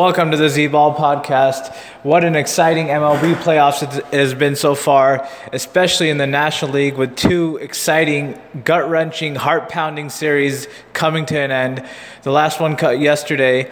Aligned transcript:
Welcome 0.00 0.30
to 0.30 0.38
the 0.38 0.48
Z 0.48 0.68
Ball 0.68 0.94
podcast. 0.94 1.76
What 2.04 2.24
an 2.24 2.34
exciting 2.34 2.86
MLB 2.86 3.34
playoffs 3.34 3.82
it 3.82 4.02
has 4.14 4.32
been 4.32 4.56
so 4.56 4.74
far, 4.74 5.28
especially 5.52 6.08
in 6.08 6.16
the 6.16 6.26
National 6.26 6.70
League 6.70 6.94
with 6.94 7.16
two 7.16 7.58
exciting, 7.58 8.40
gut 8.64 8.88
wrenching, 8.88 9.34
heart 9.34 9.68
pounding 9.68 10.08
series 10.08 10.68
coming 10.94 11.26
to 11.26 11.38
an 11.38 11.50
end. 11.50 11.86
The 12.22 12.30
last 12.30 12.60
one 12.60 12.76
cut 12.76 12.98
yesterday, 12.98 13.70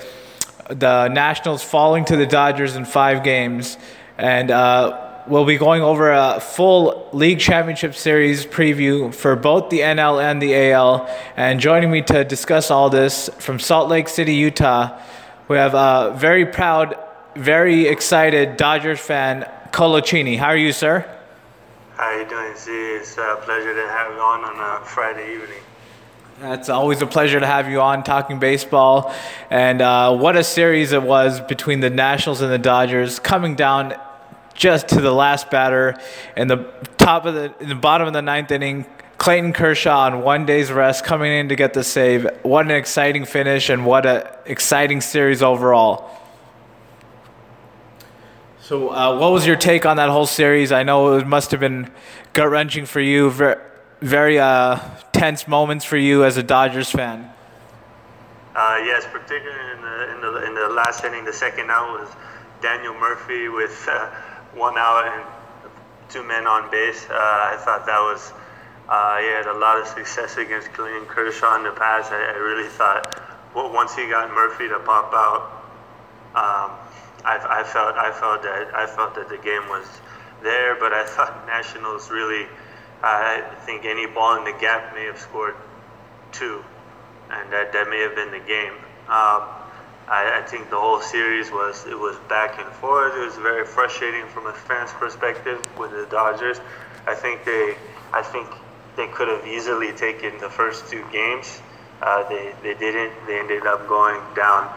the 0.69 1.09
Nationals 1.09 1.63
falling 1.63 2.05
to 2.05 2.17
the 2.17 2.27
Dodgers 2.27 2.77
in 2.77 2.85
five 2.85 3.25
games. 3.25 3.79
And 4.19 4.51
uh, 4.51 5.23
we'll 5.29 5.47
be 5.47 5.57
going 5.57 5.81
over 5.81 6.13
a 6.13 6.41
full 6.41 7.09
league 7.15 7.41
championship 7.41 7.95
series 7.95 8.45
preview 8.45 9.15
for 9.15 9.35
both 9.35 9.71
the 9.71 9.81
NL 9.81 10.23
and 10.23 10.43
the 10.43 10.73
AL. 10.73 11.09
And 11.39 11.59
joining 11.59 11.91
me 11.91 12.03
to 12.03 12.23
discuss 12.23 12.71
all 12.71 12.91
this 12.91 13.31
from 13.39 13.59
Salt 13.59 13.89
Lake 13.89 14.09
City, 14.09 14.35
Utah 14.35 15.01
we 15.49 15.57
have 15.57 15.75
a 15.75 16.15
very 16.17 16.45
proud, 16.45 16.99
very 17.35 17.87
excited 17.87 18.59
Dodgers 18.59 19.01
fan, 19.01 19.51
Colochini. 19.73 20.37
How 20.37 20.49
are 20.49 20.57
you, 20.57 20.73
sir? 20.73 21.09
How 21.97 22.05
are 22.05 22.23
you 22.23 22.29
doing, 22.29 22.55
Z? 22.55 22.71
It's 22.71 23.17
a 23.17 23.39
pleasure 23.43 23.75
to 23.75 23.89
have 23.89 24.13
you 24.13 24.21
on 24.21 24.45
on 24.45 24.83
a 24.83 24.85
Friday 24.85 25.35
evening. 25.35 25.63
It's 26.41 26.69
always 26.69 27.01
a 27.03 27.07
pleasure 27.07 27.41
to 27.41 27.47
have 27.47 27.69
you 27.69 27.81
on 27.81 28.05
talking 28.05 28.39
baseball. 28.39 29.13
And 29.51 29.81
uh, 29.81 30.17
what 30.17 30.37
a 30.37 30.45
series 30.45 30.93
it 30.93 31.03
was 31.03 31.41
between 31.41 31.81
the 31.81 31.91
Nationals 31.91 32.43
and 32.43 32.53
the 32.53 32.59
Dodgers, 32.59 33.19
coming 33.19 33.57
down 33.57 33.95
just 34.55 34.89
to 34.89 35.01
the 35.01 35.13
last 35.13 35.51
batter 35.51 35.99
in 36.37 36.49
the 36.49 36.71
top 36.99 37.25
of 37.25 37.35
the, 37.35 37.55
in 37.61 37.71
the 37.71 37.75
bottom 37.75 38.07
of 38.07 38.13
the 38.13 38.23
ninth 38.23 38.51
inning. 38.51 38.87
Clayton 39.19 39.53
Kershaw 39.53 40.07
on 40.07 40.23
one 40.23 40.47
day's 40.47 40.71
rest 40.71 41.05
coming 41.05 41.33
in 41.33 41.49
to 41.49 41.57
get 41.57 41.75
the 41.75 41.83
save. 41.83 42.27
What 42.43 42.65
an 42.65 42.71
exciting 42.71 43.25
finish 43.25 43.69
and 43.69 43.85
what 43.85 44.07
an 44.07 44.27
exciting 44.47 45.01
series 45.01 45.43
overall. 45.43 46.11
So, 48.61 48.91
uh, 48.91 49.19
what 49.19 49.33
was 49.33 49.47
your 49.47 49.57
take 49.57 49.87
on 49.87 49.97
that 49.97 50.11
whole 50.11 50.27
series? 50.27 50.73
I 50.73 50.83
know 50.83 51.17
it 51.17 51.27
must 51.27 51.51
have 51.51 51.61
been 51.61 51.91
gut 52.33 52.51
wrenching 52.51 52.87
for 52.87 53.01
you, 53.01 53.31
very, 53.31 53.57
very 54.01 54.39
uh, 54.39 54.79
tense 55.13 55.49
moments 55.49 55.85
for 55.85 55.97
you 55.97 56.25
as 56.25 56.37
a 56.37 56.43
Dodgers 56.43 56.91
fan. 56.91 57.31
Uh, 58.55 58.81
yes, 58.85 59.07
particularly 59.11 59.73
in 59.73 59.83
the, 59.83 60.15
in 60.15 60.21
the 60.21 60.47
in 60.49 60.55
the 60.55 60.69
last 60.75 61.03
inning, 61.05 61.25
the 61.25 61.33
second 61.33 61.71
out 61.71 61.99
was 61.99 62.09
Daniel 62.61 62.95
Murphy 62.95 63.49
with 63.49 63.87
uh, 63.91 64.11
one 64.55 64.75
out 64.77 65.07
and 65.07 65.25
two 66.11 66.23
men 66.23 66.47
on 66.47 66.71
base. 66.71 67.07
Uh, 67.09 67.15
I 67.15 67.57
thought 67.65 67.87
that 67.87 68.01
was 68.01 68.33
uh, 68.89 69.19
he 69.19 69.27
had 69.27 69.47
a 69.47 69.59
lot 69.59 69.81
of 69.81 69.87
success 69.87 70.37
against 70.37 70.73
Clayton 70.73 71.07
Kershaw 71.07 71.57
in 71.57 71.65
the 71.65 71.73
past. 71.73 72.11
I, 72.13 72.33
I 72.33 72.37
really 72.37 72.69
thought 72.69 73.29
well, 73.55 73.73
once 73.73 73.95
he 73.95 74.09
got 74.09 74.31
Murphy 74.33 74.69
to 74.69 74.79
pop 74.81 75.13
out, 75.13 75.43
um, 76.35 76.77
I, 77.25 77.61
I, 77.61 77.63
felt 77.65 77.97
I 77.97 78.13
felt 78.13 78.43
that 78.43 78.75
I 78.75 78.87
felt 78.87 79.15
that 79.15 79.29
the 79.29 79.39
game 79.39 79.69
was 79.69 79.87
there. 80.43 80.77
But 80.77 80.93
I 80.93 81.05
thought 81.05 81.47
Nationals 81.47 82.11
really. 82.11 82.47
I 83.03 83.43
think 83.65 83.85
any 83.85 84.07
ball 84.07 84.39
in 84.39 84.45
the 84.45 84.59
gap 84.61 84.93
may 84.93 85.05
have 85.05 85.19
scored 85.19 85.55
two, 86.33 86.65
and 87.31 87.53
that, 87.53 87.73
that 87.73 87.89
may 87.89 88.01
have 88.01 88.17
been 88.17 88.33
the 88.33 88.41
game. 88.41 88.73
Um, 89.07 89.47
I, 90.09 90.41
I, 90.41 90.43
think 90.45 90.69
the 90.69 90.77
whole 90.77 91.01
series 91.01 91.51
was 91.53 91.87
it 91.87 91.99
was 91.99 92.17
back 92.29 92.59
and 92.59 92.69
forth. 92.75 93.15
It 93.15 93.25
was 93.25 93.37
very 93.37 93.65
frustrating 93.65 94.27
from 94.27 94.47
a 94.47 94.53
fan's 94.53 94.93
perspective 94.95 95.61
with 95.79 95.93
the 95.93 96.07
Dodgers. 96.11 96.61
I 97.07 97.15
think 97.15 97.45
they, 97.45 97.77
I 98.13 98.23
think 98.23 98.49
they 98.99 99.07
could 99.07 99.29
have 99.29 99.47
easily 99.47 99.93
taken 99.93 100.37
the 100.39 100.51
first 100.51 100.91
two 100.91 101.05
games. 101.13 101.63
Uh, 102.03 102.29
they, 102.29 102.53
they 102.63 102.75
didn't. 102.75 103.13
They 103.27 103.39
ended 103.39 103.65
up 103.65 103.89
going 103.89 104.21
down 104.35 104.69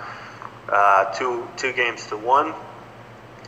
uh, 0.70 1.06
two 1.14 1.48
two 1.58 1.74
games 1.74 2.06
to 2.08 2.18
one, 2.18 2.54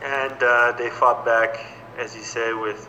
and 0.02 0.42
uh, 0.42 0.72
they 0.76 0.90
fought 0.90 1.24
back, 1.24 1.64
as 1.96 2.14
you 2.14 2.22
say, 2.22 2.52
with 2.52 2.88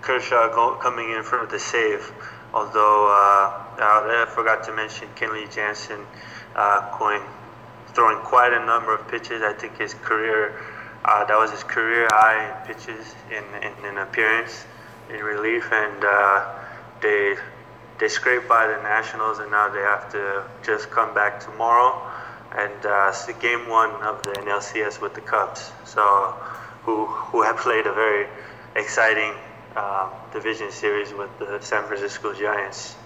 Kershaw 0.00 0.48
go, 0.54 0.74
coming 0.76 1.10
in 1.10 1.22
for 1.22 1.46
the 1.46 1.58
save. 1.58 2.10
Although 2.54 3.08
uh, 3.08 3.52
I 3.78 4.26
forgot 4.34 4.64
to 4.64 4.72
mention 4.72 5.08
Kenley 5.14 5.54
Jansen 5.54 6.00
uh, 6.54 6.98
going 6.98 7.22
throwing 7.88 8.18
quite 8.24 8.54
a 8.54 8.64
number 8.64 8.94
of 8.94 9.06
pitches. 9.08 9.42
I 9.42 9.52
think 9.52 9.78
his 9.78 9.92
career 9.92 10.58
uh, 11.04 11.24
that 11.26 11.36
was 11.36 11.50
his 11.50 11.64
career 11.64 12.08
high 12.10 12.48
in 12.48 12.66
pitches 12.66 13.14
in 13.30 13.44
in, 13.62 13.84
in 13.84 13.98
appearance 13.98 14.64
in 15.10 15.20
relief 15.22 15.70
and 15.70 16.02
they 17.06 17.36
they 17.98 18.08
scraped 18.08 18.48
by 18.48 18.66
the 18.66 18.78
Nationals, 18.82 19.38
and 19.38 19.50
now 19.50 19.68
they 19.70 19.84
have 19.92 20.10
to 20.12 20.44
just 20.62 20.90
come 20.90 21.14
back 21.14 21.40
tomorrow 21.40 21.90
and 22.62 22.84
uh, 22.84 23.12
see 23.12 23.32
game 23.40 23.68
one 23.68 23.90
of 24.02 24.22
the 24.22 24.32
NLCS 24.44 25.00
with 25.00 25.14
the 25.14 25.20
Cubs. 25.20 25.72
So, 25.84 26.02
who 26.84 27.06
who 27.30 27.42
have 27.42 27.56
played 27.66 27.86
a 27.86 27.94
very 27.94 28.26
exciting 28.74 29.32
uh, 29.76 30.10
division 30.32 30.70
series 30.70 31.12
with 31.12 31.30
the 31.38 31.60
San 31.60 31.84
Francisco 31.84 32.34
Giants. 32.34 32.96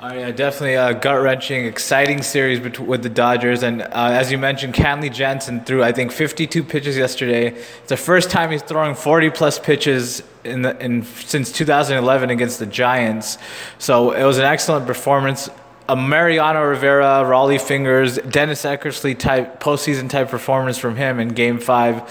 Oh, 0.00 0.14
yeah, 0.14 0.30
definitely 0.30 0.74
a 0.74 0.94
gut 0.94 1.20
wrenching, 1.20 1.64
exciting 1.64 2.22
series 2.22 2.60
with 2.60 3.02
the 3.02 3.08
Dodgers. 3.08 3.64
And 3.64 3.82
uh, 3.82 3.88
as 3.92 4.30
you 4.30 4.38
mentioned, 4.38 4.74
Kenley 4.74 5.12
Jansen 5.12 5.64
threw, 5.64 5.82
I 5.82 5.90
think, 5.90 6.12
52 6.12 6.62
pitches 6.62 6.96
yesterday. 6.96 7.48
It's 7.48 7.88
the 7.88 7.96
first 7.96 8.30
time 8.30 8.52
he's 8.52 8.62
throwing 8.62 8.94
40 8.94 9.30
plus 9.30 9.58
pitches 9.58 10.22
in, 10.44 10.62
the, 10.62 10.80
in 10.80 11.02
since 11.02 11.50
2011 11.50 12.30
against 12.30 12.60
the 12.60 12.66
Giants. 12.66 13.38
So 13.78 14.12
it 14.12 14.22
was 14.22 14.38
an 14.38 14.44
excellent 14.44 14.86
performance. 14.86 15.50
A 15.88 15.96
Mariano 15.96 16.62
Rivera, 16.62 17.24
Rollie 17.24 17.60
Fingers, 17.60 18.18
Dennis 18.18 18.62
Eckersley 18.62 19.18
type 19.18 19.58
postseason 19.58 20.08
type 20.08 20.28
performance 20.28 20.78
from 20.78 20.94
him 20.94 21.18
in 21.18 21.30
Game 21.30 21.58
Five, 21.58 22.08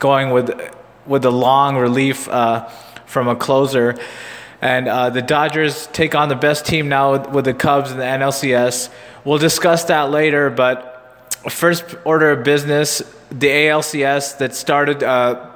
going 0.00 0.30
with 0.30 0.50
with 1.06 1.24
a 1.24 1.30
long 1.30 1.76
relief 1.76 2.28
uh, 2.28 2.68
from 3.06 3.28
a 3.28 3.36
closer. 3.36 3.96
And 4.60 4.88
uh, 4.88 5.10
the 5.10 5.22
Dodgers 5.22 5.86
take 5.88 6.14
on 6.14 6.28
the 6.28 6.34
best 6.34 6.66
team 6.66 6.88
now 6.88 7.28
with 7.30 7.44
the 7.44 7.54
Cubs 7.54 7.92
in 7.92 7.98
the 7.98 8.04
NLCS. 8.04 8.90
We'll 9.24 9.38
discuss 9.38 9.84
that 9.84 10.10
later, 10.10 10.50
but 10.50 10.94
first 11.48 11.96
order 12.04 12.32
of 12.32 12.44
business 12.44 13.02
the 13.30 13.48
ALCS 13.48 14.38
that 14.38 14.54
started 14.54 15.02
uh, 15.02 15.50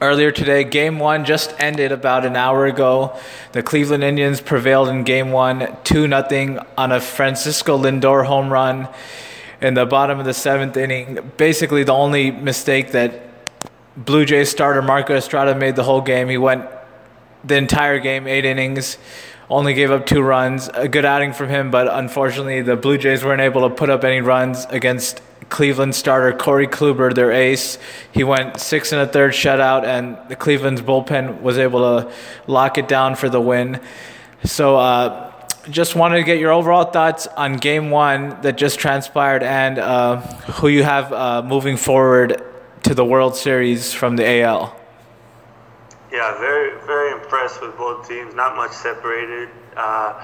earlier 0.00 0.30
today. 0.30 0.64
Game 0.64 0.98
one 0.98 1.24
just 1.24 1.54
ended 1.58 1.92
about 1.92 2.24
an 2.24 2.36
hour 2.36 2.66
ago. 2.66 3.18
The 3.52 3.62
Cleveland 3.62 4.04
Indians 4.04 4.40
prevailed 4.40 4.88
in 4.88 5.02
game 5.02 5.32
one, 5.32 5.76
2 5.84 6.08
0 6.08 6.66
on 6.76 6.92
a 6.92 7.00
Francisco 7.00 7.76
Lindor 7.76 8.26
home 8.26 8.52
run 8.52 8.88
in 9.60 9.74
the 9.74 9.86
bottom 9.86 10.18
of 10.18 10.24
the 10.24 10.34
seventh 10.34 10.76
inning. 10.76 11.32
Basically, 11.36 11.82
the 11.82 11.92
only 11.92 12.30
mistake 12.30 12.92
that 12.92 13.22
Blue 13.96 14.24
Jays 14.24 14.48
starter 14.48 14.80
Marco 14.80 15.16
Estrada 15.16 15.54
made 15.54 15.74
the 15.74 15.82
whole 15.82 16.00
game. 16.00 16.28
He 16.28 16.38
went 16.38 16.64
the 17.44 17.56
entire 17.56 17.98
game, 17.98 18.26
eight 18.26 18.44
innings, 18.44 18.98
only 19.50 19.74
gave 19.74 19.90
up 19.90 20.06
two 20.06 20.22
runs. 20.22 20.68
A 20.74 20.88
good 20.88 21.04
outing 21.04 21.32
from 21.32 21.48
him, 21.48 21.70
but 21.70 21.88
unfortunately, 21.88 22.62
the 22.62 22.76
Blue 22.76 22.98
Jays 22.98 23.24
weren't 23.24 23.40
able 23.40 23.68
to 23.68 23.74
put 23.74 23.90
up 23.90 24.04
any 24.04 24.20
runs 24.20 24.66
against 24.66 25.22
Cleveland 25.48 25.94
starter 25.94 26.36
Corey 26.36 26.66
Kluber, 26.66 27.14
their 27.14 27.32
ace. 27.32 27.78
He 28.12 28.24
went 28.24 28.60
six 28.60 28.92
and 28.92 29.00
a 29.00 29.06
third 29.06 29.32
shutout, 29.32 29.84
and 29.84 30.18
the 30.28 30.36
Cleveland's 30.36 30.82
bullpen 30.82 31.40
was 31.40 31.58
able 31.58 31.80
to 31.80 32.12
lock 32.46 32.76
it 32.76 32.88
down 32.88 33.14
for 33.14 33.28
the 33.28 33.40
win. 33.40 33.80
So, 34.44 34.76
uh, 34.76 35.32
just 35.70 35.94
wanted 35.94 36.16
to 36.16 36.22
get 36.22 36.38
your 36.38 36.52
overall 36.52 36.84
thoughts 36.84 37.26
on 37.26 37.54
game 37.54 37.90
one 37.90 38.40
that 38.40 38.56
just 38.56 38.78
transpired 38.78 39.42
and 39.42 39.78
uh, 39.78 40.16
who 40.52 40.68
you 40.68 40.82
have 40.82 41.12
uh, 41.12 41.42
moving 41.42 41.76
forward 41.76 42.42
to 42.84 42.94
the 42.94 43.04
World 43.04 43.36
Series 43.36 43.92
from 43.92 44.16
the 44.16 44.40
AL. 44.42 44.77
Yeah, 46.10 46.38
very 46.38 46.80
very 46.86 47.12
impressed 47.12 47.60
with 47.60 47.76
both 47.76 48.08
teams. 48.08 48.34
Not 48.34 48.56
much 48.56 48.72
separated. 48.72 49.50
Uh, 49.76 50.14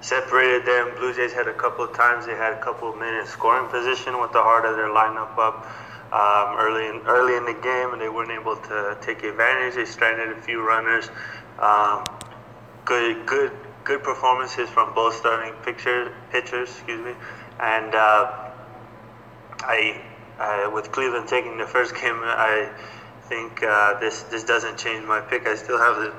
separated 0.00 0.64
them. 0.64 0.94
Blue 0.96 1.12
Jays 1.12 1.32
had 1.32 1.48
a 1.48 1.54
couple 1.54 1.84
of 1.84 1.96
times 1.96 2.26
they 2.26 2.36
had 2.36 2.52
a 2.52 2.60
couple 2.60 2.90
of 2.90 2.98
minutes 2.98 3.30
scoring 3.30 3.68
position 3.68 4.20
with 4.20 4.32
the 4.32 4.42
heart 4.42 4.64
of 4.64 4.76
their 4.76 4.88
lineup 4.88 5.36
up 5.36 5.66
um, 6.12 6.56
early 6.58 6.86
in 6.86 7.02
early 7.06 7.36
in 7.36 7.44
the 7.44 7.60
game, 7.60 7.92
and 7.92 8.00
they 8.00 8.08
weren't 8.08 8.30
able 8.30 8.56
to 8.56 8.96
take 9.00 9.24
advantage. 9.24 9.74
They 9.74 9.84
stranded 9.84 10.36
a 10.36 10.40
few 10.42 10.66
runners. 10.66 11.10
Um, 11.58 12.04
good 12.84 13.26
good 13.26 13.52
good 13.82 14.02
performances 14.02 14.68
from 14.70 14.94
both 14.94 15.14
starting 15.14 15.54
pitcher, 15.64 16.12
pitchers, 16.30 16.70
excuse 16.70 17.04
me, 17.04 17.14
and 17.60 17.94
uh, 17.94 18.50
I, 19.60 20.00
uh, 20.38 20.70
with 20.72 20.92
Cleveland 20.92 21.28
taking 21.28 21.56
the 21.58 21.66
first 21.66 21.94
game, 21.94 22.20
I 22.22 22.70
think 23.28 23.62
uh, 23.62 23.98
this 24.00 24.22
this 24.24 24.44
doesn't 24.44 24.78
change 24.78 25.04
my 25.06 25.20
pick. 25.20 25.46
I 25.46 25.54
still 25.56 25.78
have 25.78 25.96
the 25.96 26.12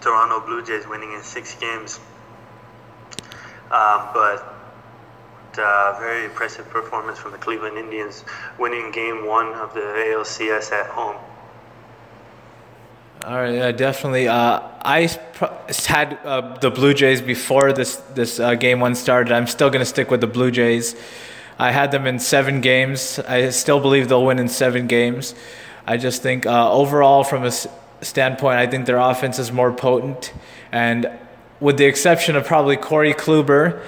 Toronto 0.00 0.44
Blue 0.46 0.64
Jays 0.64 0.86
winning 0.86 1.12
in 1.12 1.22
six 1.22 1.54
games, 1.54 2.00
um, 3.70 4.08
but. 4.14 4.54
Uh, 5.58 5.96
very 5.98 6.24
impressive 6.24 6.68
performance 6.68 7.18
from 7.18 7.32
the 7.32 7.38
Cleveland 7.38 7.76
Indians, 7.76 8.24
winning 8.60 8.92
Game 8.92 9.26
One 9.26 9.54
of 9.54 9.74
the 9.74 9.80
ALCS 9.80 10.70
at 10.70 10.86
home. 10.86 11.16
All 13.24 13.34
right, 13.34 13.54
yeah, 13.54 13.72
definitely. 13.72 14.28
Uh, 14.28 14.60
I 14.82 15.10
had 15.86 16.18
uh, 16.24 16.56
the 16.58 16.70
Blue 16.70 16.94
Jays 16.94 17.20
before 17.20 17.72
this 17.72 17.96
this 18.14 18.38
uh, 18.38 18.54
game 18.54 18.78
one 18.78 18.94
started. 18.94 19.32
I'm 19.32 19.48
still 19.48 19.70
going 19.70 19.80
to 19.80 19.86
stick 19.86 20.10
with 20.10 20.20
the 20.20 20.28
Blue 20.28 20.52
Jays. 20.52 20.94
I 21.58 21.72
had 21.72 21.90
them 21.90 22.06
in 22.06 22.20
seven 22.20 22.60
games. 22.60 23.18
I 23.18 23.50
still 23.50 23.80
believe 23.80 24.08
they'll 24.08 24.24
win 24.24 24.38
in 24.38 24.48
seven 24.48 24.86
games. 24.86 25.34
I 25.88 25.96
just 25.96 26.20
think 26.20 26.44
uh, 26.44 26.70
overall, 26.70 27.24
from 27.24 27.44
a 27.44 27.50
standpoint, 28.02 28.58
I 28.58 28.66
think 28.66 28.84
their 28.84 28.98
offense 28.98 29.38
is 29.38 29.50
more 29.50 29.72
potent, 29.72 30.34
and 30.70 31.10
with 31.60 31.78
the 31.78 31.86
exception 31.86 32.36
of 32.36 32.44
probably 32.44 32.76
Corey 32.76 33.14
Kluber, 33.14 33.80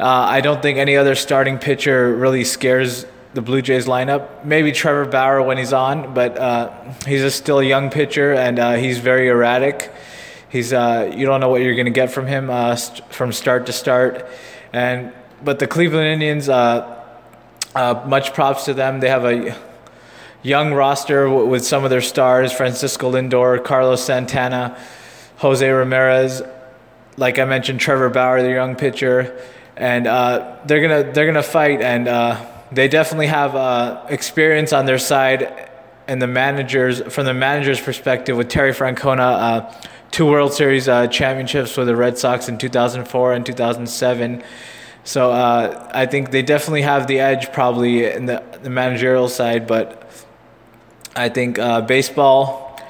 uh, 0.00 0.04
I 0.04 0.40
don't 0.40 0.60
think 0.62 0.78
any 0.78 0.96
other 0.96 1.14
starting 1.14 1.58
pitcher 1.58 2.12
really 2.12 2.42
scares 2.42 3.06
the 3.34 3.40
Blue 3.40 3.62
Jays 3.62 3.86
lineup. 3.86 4.44
Maybe 4.44 4.72
Trevor 4.72 5.04
Bauer 5.04 5.42
when 5.42 5.56
he's 5.56 5.72
on, 5.72 6.12
but 6.12 6.36
uh, 6.36 6.72
he's 7.06 7.22
a 7.22 7.30
still 7.30 7.60
a 7.60 7.64
young 7.64 7.88
pitcher 7.88 8.32
and 8.32 8.58
uh, 8.58 8.72
he's 8.72 8.98
very 8.98 9.28
erratic. 9.28 9.92
He's 10.48 10.72
uh, 10.72 11.12
you 11.14 11.24
don't 11.24 11.38
know 11.38 11.50
what 11.50 11.60
you're 11.60 11.76
going 11.76 11.86
to 11.86 11.92
get 11.92 12.10
from 12.10 12.26
him 12.26 12.50
uh, 12.50 12.74
st- 12.74 13.12
from 13.12 13.30
start 13.30 13.66
to 13.66 13.72
start, 13.72 14.26
and 14.72 15.12
but 15.44 15.60
the 15.60 15.68
Cleveland 15.68 16.08
Indians, 16.08 16.48
uh, 16.48 17.04
much 18.08 18.34
props 18.34 18.64
to 18.64 18.74
them. 18.74 18.98
They 18.98 19.08
have 19.08 19.24
a 19.24 19.56
young 20.44 20.72
roster 20.72 21.28
with 21.28 21.64
some 21.64 21.82
of 21.82 21.90
their 21.90 22.00
stars: 22.00 22.52
Francisco 22.52 23.10
Lindor, 23.10 23.64
Carlos 23.64 24.04
Santana, 24.04 24.78
Jose 25.38 25.68
Ramirez. 25.68 26.42
Like 27.16 27.40
I 27.40 27.44
mentioned, 27.44 27.80
Trevor 27.80 28.10
Bauer, 28.10 28.42
the 28.42 28.50
young 28.50 28.76
pitcher, 28.76 29.36
and 29.76 30.06
they're 30.06 30.80
gonna 30.80 31.12
they're 31.12 31.26
gonna 31.26 31.42
fight 31.42 31.80
and 31.80 32.08
they 32.74 32.88
definitely 32.88 33.28
have 33.28 33.54
uh, 33.54 34.04
experience 34.08 34.72
on 34.72 34.86
their 34.86 34.98
side, 34.98 35.70
and 36.08 36.20
the 36.20 36.26
managers 36.26 37.00
from 37.12 37.24
the 37.26 37.34
manager's 37.34 37.80
perspective 37.80 38.36
with 38.36 38.48
Terry 38.48 38.72
Francona, 38.72 39.20
uh, 39.20 39.74
two 40.10 40.26
World 40.26 40.52
Series 40.52 40.88
uh, 40.88 41.06
championships 41.06 41.76
with 41.76 41.86
the 41.86 41.96
Red 41.96 42.18
Sox 42.18 42.48
in 42.48 42.58
2004 42.58 43.32
and 43.32 43.46
2007. 43.46 44.42
So 45.04 45.30
uh, 45.30 45.90
I 45.92 46.06
think 46.06 46.30
they 46.30 46.42
definitely 46.42 46.82
have 46.82 47.06
the 47.06 47.20
edge 47.20 47.52
probably 47.52 48.06
in 48.06 48.26
the, 48.26 48.42
the 48.62 48.70
managerial 48.70 49.28
side, 49.28 49.66
but 49.66 50.00
I 51.16 51.28
think 51.28 51.58
uh, 51.58 51.80
baseball, 51.82 52.80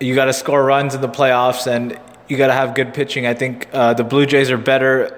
you 0.00 0.14
got 0.14 0.26
to 0.26 0.32
score 0.32 0.64
runs 0.64 0.94
in 0.94 1.00
the 1.02 1.08
playoffs 1.08 1.66
and 1.66 1.98
you 2.26 2.36
got 2.36 2.46
to 2.46 2.54
have 2.54 2.74
good 2.74 2.94
pitching. 2.94 3.26
I 3.26 3.34
think 3.34 3.68
uh, 3.72 3.94
the 3.94 4.04
Blue 4.04 4.24
Jays 4.24 4.50
are 4.50 4.56
better 4.56 5.14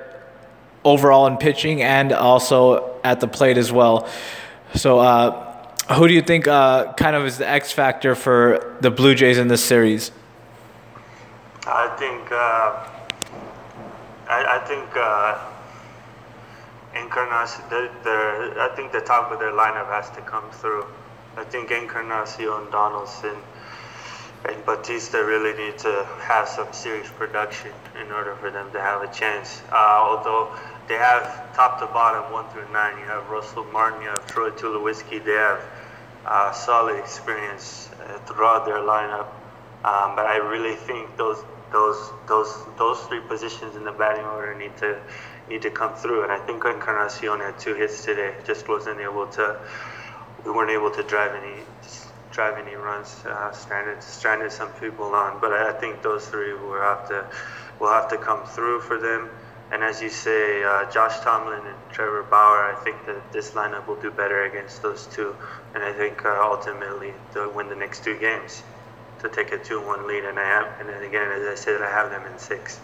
overall 0.84 1.26
in 1.26 1.36
pitching 1.36 1.82
and 1.82 2.12
also 2.12 2.98
at 3.04 3.20
the 3.20 3.28
plate 3.28 3.58
as 3.58 3.70
well. 3.70 4.08
So, 4.74 4.98
uh, 4.98 5.46
who 5.92 6.08
do 6.08 6.14
you 6.14 6.22
think 6.22 6.46
uh, 6.46 6.92
kind 6.94 7.16
of 7.16 7.26
is 7.26 7.38
the 7.38 7.48
X 7.48 7.72
factor 7.72 8.14
for 8.14 8.76
the 8.80 8.90
Blue 8.90 9.14
Jays 9.14 9.38
in 9.38 9.48
this 9.48 9.64
series? 9.64 10.12
I 11.66 11.88
think 11.98 12.30
uh, 12.32 12.88
I, 14.28 14.58
I, 14.58 14.64
think 14.66 14.88
uh, 14.96 15.38
Encarnacion. 16.94 17.64
I 17.70 18.72
think 18.74 18.92
the 18.92 19.00
top 19.00 19.30
of 19.32 19.38
their 19.38 19.52
lineup 19.52 19.86
has 19.88 20.10
to 20.10 20.20
come 20.22 20.48
through. 20.50 20.86
I 21.37 21.44
think 21.44 21.71
Encarnacion, 21.71 22.71
Donaldson, 22.71 23.37
and 24.49 24.65
Bautista 24.65 25.25
really 25.25 25.53
need 25.62 25.79
to 25.79 26.06
have 26.21 26.49
some 26.49 26.73
serious 26.73 27.09
production 27.11 27.73
in 28.00 28.11
order 28.11 28.35
for 28.37 28.50
them 28.50 28.71
to 28.73 28.81
have 28.81 29.03
a 29.03 29.12
chance. 29.12 29.62
Uh, 29.71 29.75
although 29.77 30.50
they 30.88 30.97
have 30.97 31.55
top 31.55 31.79
to 31.79 31.87
bottom, 31.87 32.32
one 32.32 32.49
through 32.50 32.71
nine. 32.73 32.99
You 32.99 33.05
have 33.05 33.29
Russell 33.29 33.65
Martin, 33.65 34.03
you 34.03 34.09
have 34.09 34.27
Troy 34.27 34.50
Tulowitzki. 34.50 35.25
They 35.25 35.32
have 35.32 35.62
uh, 36.27 36.53
solid 36.53 36.99
experience 36.99 37.91
uh, 38.03 38.19
throughout 38.21 38.65
their 38.67 38.79
lineup. 38.79 39.29
Um, 39.85 40.17
but 40.17 40.27
I 40.27 40.38
really 40.38 40.75
think 40.75 41.17
those 41.17 41.44
those 41.71 42.11
those 42.27 42.53
those 42.77 43.00
three 43.03 43.21
positions 43.21 43.77
in 43.77 43.85
the 43.85 43.93
batting 43.93 44.25
order 44.25 44.55
need 44.55 44.77
to 44.79 45.00
need 45.49 45.62
to 45.62 45.71
come 45.71 45.94
through. 45.94 46.25
And 46.25 46.32
I 46.32 46.38
think 46.38 46.65
Encarnacion 46.65 47.38
had 47.41 47.59
two 47.59 47.75
hits 47.75 48.05
today, 48.05 48.35
just 48.44 48.69
wasn't 48.69 49.00
able 49.00 49.27
to. 49.29 49.61
We 50.44 50.50
weren't 50.50 50.70
able 50.70 50.90
to 50.90 51.02
drive 51.02 51.34
any 51.34 51.62
drive 52.32 52.58
any 52.64 52.76
runs. 52.76 53.14
Uh, 53.26 53.52
stranded 53.52 54.02
stranded 54.02 54.52
some 54.52 54.70
people 54.75 55.06
on, 55.14 55.40
but 55.40 55.52
I, 55.52 55.72
think 55.72 56.02
those 56.02 56.26
three 56.26 56.52
will 56.54 56.81
have 56.81 57.08
to 57.08 57.26
will 57.78 57.90
have 57.90 58.08
to 58.10 58.16
come 58.16 58.44
through 58.46 58.81
for 58.81 58.98
them. 58.98 59.28
And 59.72 59.84
as 59.84 60.02
you 60.02 60.08
say, 60.08 60.64
uh, 60.64 60.90
Josh 60.90 61.20
Tomlin 61.20 61.64
and 61.64 61.76
Trevor 61.92 62.25
Bauer, 62.25 62.72
I 62.72 62.75
think 62.82 63.06
that 63.06 63.32
this 63.32 63.52
lineup 63.52 63.87
will 63.87 64.00
do 64.00 64.10
better 64.10 64.44
against 64.44 64.82
those 64.82 65.06
two. 65.06 65.37
And 65.75 65.84
I 65.84 65.92
think 65.92 66.25
uh, 66.25 66.40
ultimately 66.43 67.14
they'll 67.32 67.52
win 67.52 67.69
the 67.69 67.76
next 67.76 68.02
two 68.02 68.19
games 68.19 68.64
to 69.20 69.28
take 69.28 69.52
a 69.52 69.58
2 69.58 69.81
1 69.81 70.08
lead. 70.08 70.25
And 70.25 70.40
I 70.40 70.44
have, 70.44 70.81
and 70.81 70.88
then 70.88 71.04
again, 71.04 71.31
as 71.31 71.46
I 71.46 71.54
said, 71.54 71.82
I 71.82 71.90
have 71.90 72.10
them 72.10 72.26
in 72.26 72.36
six. 72.38 72.81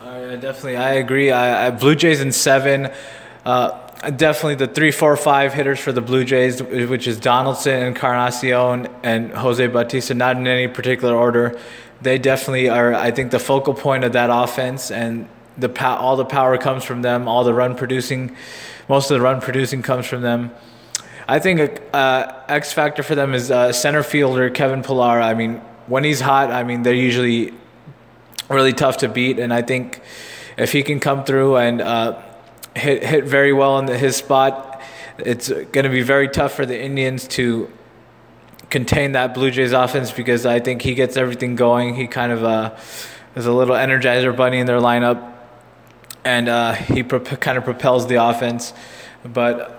Uh, 0.00 0.36
definitely, 0.36 0.76
I 0.76 0.94
agree. 0.94 1.30
I, 1.30 1.66
I, 1.66 1.70
Blue 1.70 1.94
Jays 1.94 2.20
in 2.20 2.32
seven. 2.32 2.90
Uh, 3.44 3.89
definitely 4.00 4.54
the 4.54 4.66
three, 4.66 4.90
four, 4.90 5.16
five 5.16 5.52
hitters 5.52 5.78
for 5.78 5.92
the 5.92 6.00
Blue 6.00 6.24
Jays, 6.24 6.62
which 6.62 7.06
is 7.06 7.18
Donaldson, 7.20 7.82
Encarnacion, 7.82 8.88
and 9.02 9.30
Jose 9.32 9.66
Bautista, 9.66 10.14
not 10.14 10.36
in 10.36 10.46
any 10.46 10.68
particular 10.68 11.14
order. 11.14 11.58
They 12.00 12.18
definitely 12.18 12.68
are, 12.68 12.94
I 12.94 13.10
think, 13.10 13.30
the 13.30 13.38
focal 13.38 13.74
point 13.74 14.04
of 14.04 14.12
that 14.12 14.30
offense, 14.32 14.90
and 14.90 15.28
the 15.58 15.70
all 15.86 16.16
the 16.16 16.24
power 16.24 16.56
comes 16.56 16.82
from 16.84 17.02
them. 17.02 17.28
All 17.28 17.44
the 17.44 17.52
run 17.52 17.76
producing, 17.76 18.34
most 18.88 19.10
of 19.10 19.18
the 19.18 19.20
run 19.20 19.42
producing 19.42 19.82
comes 19.82 20.06
from 20.06 20.22
them. 20.22 20.50
I 21.28 21.38
think 21.38 21.60
a 21.60 21.96
uh, 21.96 22.44
X 22.48 22.72
factor 22.72 23.02
for 23.02 23.14
them 23.14 23.34
is 23.34 23.50
uh, 23.50 23.72
center 23.72 24.02
fielder 24.02 24.48
Kevin 24.48 24.82
Pillar. 24.82 25.20
I 25.20 25.34
mean, 25.34 25.56
when 25.86 26.04
he's 26.04 26.20
hot, 26.20 26.50
I 26.50 26.64
mean 26.64 26.82
they're 26.82 26.94
usually 26.94 27.52
really 28.48 28.72
tough 28.72 28.96
to 28.98 29.08
beat, 29.08 29.38
and 29.38 29.52
I 29.52 29.60
think 29.60 30.00
if 30.56 30.72
he 30.72 30.82
can 30.82 31.00
come 31.00 31.24
through 31.24 31.56
and 31.56 31.82
uh, 31.82 32.20
hit 32.74 33.04
hit 33.04 33.24
very 33.24 33.52
well 33.52 33.78
in 33.78 33.86
the, 33.86 33.96
his 33.98 34.16
spot, 34.16 34.80
it's 35.18 35.48
going 35.48 35.84
to 35.84 35.90
be 35.90 36.02
very 36.02 36.28
tough 36.28 36.52
for 36.52 36.64
the 36.64 36.80
Indians 36.80 37.28
to 37.28 37.70
contain 38.70 39.12
that 39.12 39.34
Blue 39.34 39.50
Jays 39.50 39.72
offense 39.72 40.12
because 40.12 40.46
I 40.46 40.60
think 40.60 40.82
he 40.82 40.94
gets 40.94 41.16
everything 41.16 41.56
going. 41.56 41.96
He 41.96 42.06
kind 42.06 42.32
of 42.32 42.44
uh, 42.44 42.76
is 43.34 43.46
a 43.46 43.52
little 43.52 43.74
energizer 43.74 44.34
bunny 44.34 44.58
in 44.58 44.66
their 44.66 44.78
lineup 44.78 45.34
and 46.24 46.48
uh, 46.48 46.72
he 46.72 47.02
pro- 47.02 47.20
kind 47.20 47.58
of 47.58 47.64
propels 47.64 48.06
the 48.06 48.16
offense. 48.16 48.72
But 49.24 49.76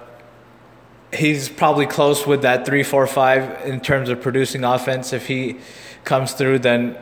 he's 1.13 1.49
probably 1.49 1.85
close 1.85 2.25
with 2.25 2.41
that 2.43 2.65
three, 2.65 2.83
four, 2.83 3.07
five 3.07 3.65
in 3.65 3.79
terms 3.81 4.09
of 4.09 4.21
producing 4.21 4.63
offense. 4.63 5.13
If 5.13 5.27
he 5.27 5.57
comes 6.03 6.33
through, 6.33 6.59
then 6.59 6.97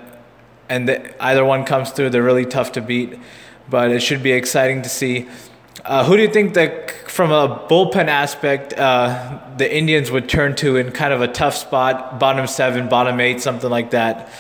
and 0.68 0.88
the, 0.88 1.24
either 1.24 1.44
one 1.44 1.66
comes 1.66 1.92
through, 1.92 2.12
they're 2.12 2.24
really 2.24 2.46
tough 2.46 2.74
to 2.74 2.82
beat. 2.82 3.20
But 3.70 3.92
it 3.92 4.02
should 4.02 4.24
be 4.24 4.32
exciting 4.32 4.82
to 4.84 4.90
see. 4.90 5.28
Uh, 5.90 6.04
who 6.04 6.16
do 6.16 6.22
you 6.22 6.30
think 6.30 6.54
that, 6.54 6.92
from 7.10 7.32
a 7.32 7.66
bullpen 7.68 8.10
aspect, 8.10 8.74
uh, 8.74 9.40
the 9.58 9.76
Indians 9.76 10.12
would 10.12 10.30
turn 10.30 10.56
to 10.56 10.76
in 10.76 10.92
kind 10.92 11.12
of 11.12 11.22
a 11.22 11.28
tough 11.28 11.56
spot, 11.56 12.20
bottom 12.20 12.46
seven, 12.46 12.88
bottom 12.88 13.20
eight, 13.20 13.42
something 13.42 13.72
like 13.72 13.90
that, 13.90 14.32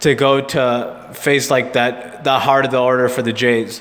to 0.00 0.14
go 0.14 0.42
to 0.42 1.10
face 1.14 1.50
like 1.50 1.72
that, 1.72 2.24
the 2.24 2.38
heart 2.38 2.66
of 2.66 2.72
the 2.72 2.78
order 2.78 3.08
for 3.08 3.22
the 3.22 3.32
Jays? 3.32 3.80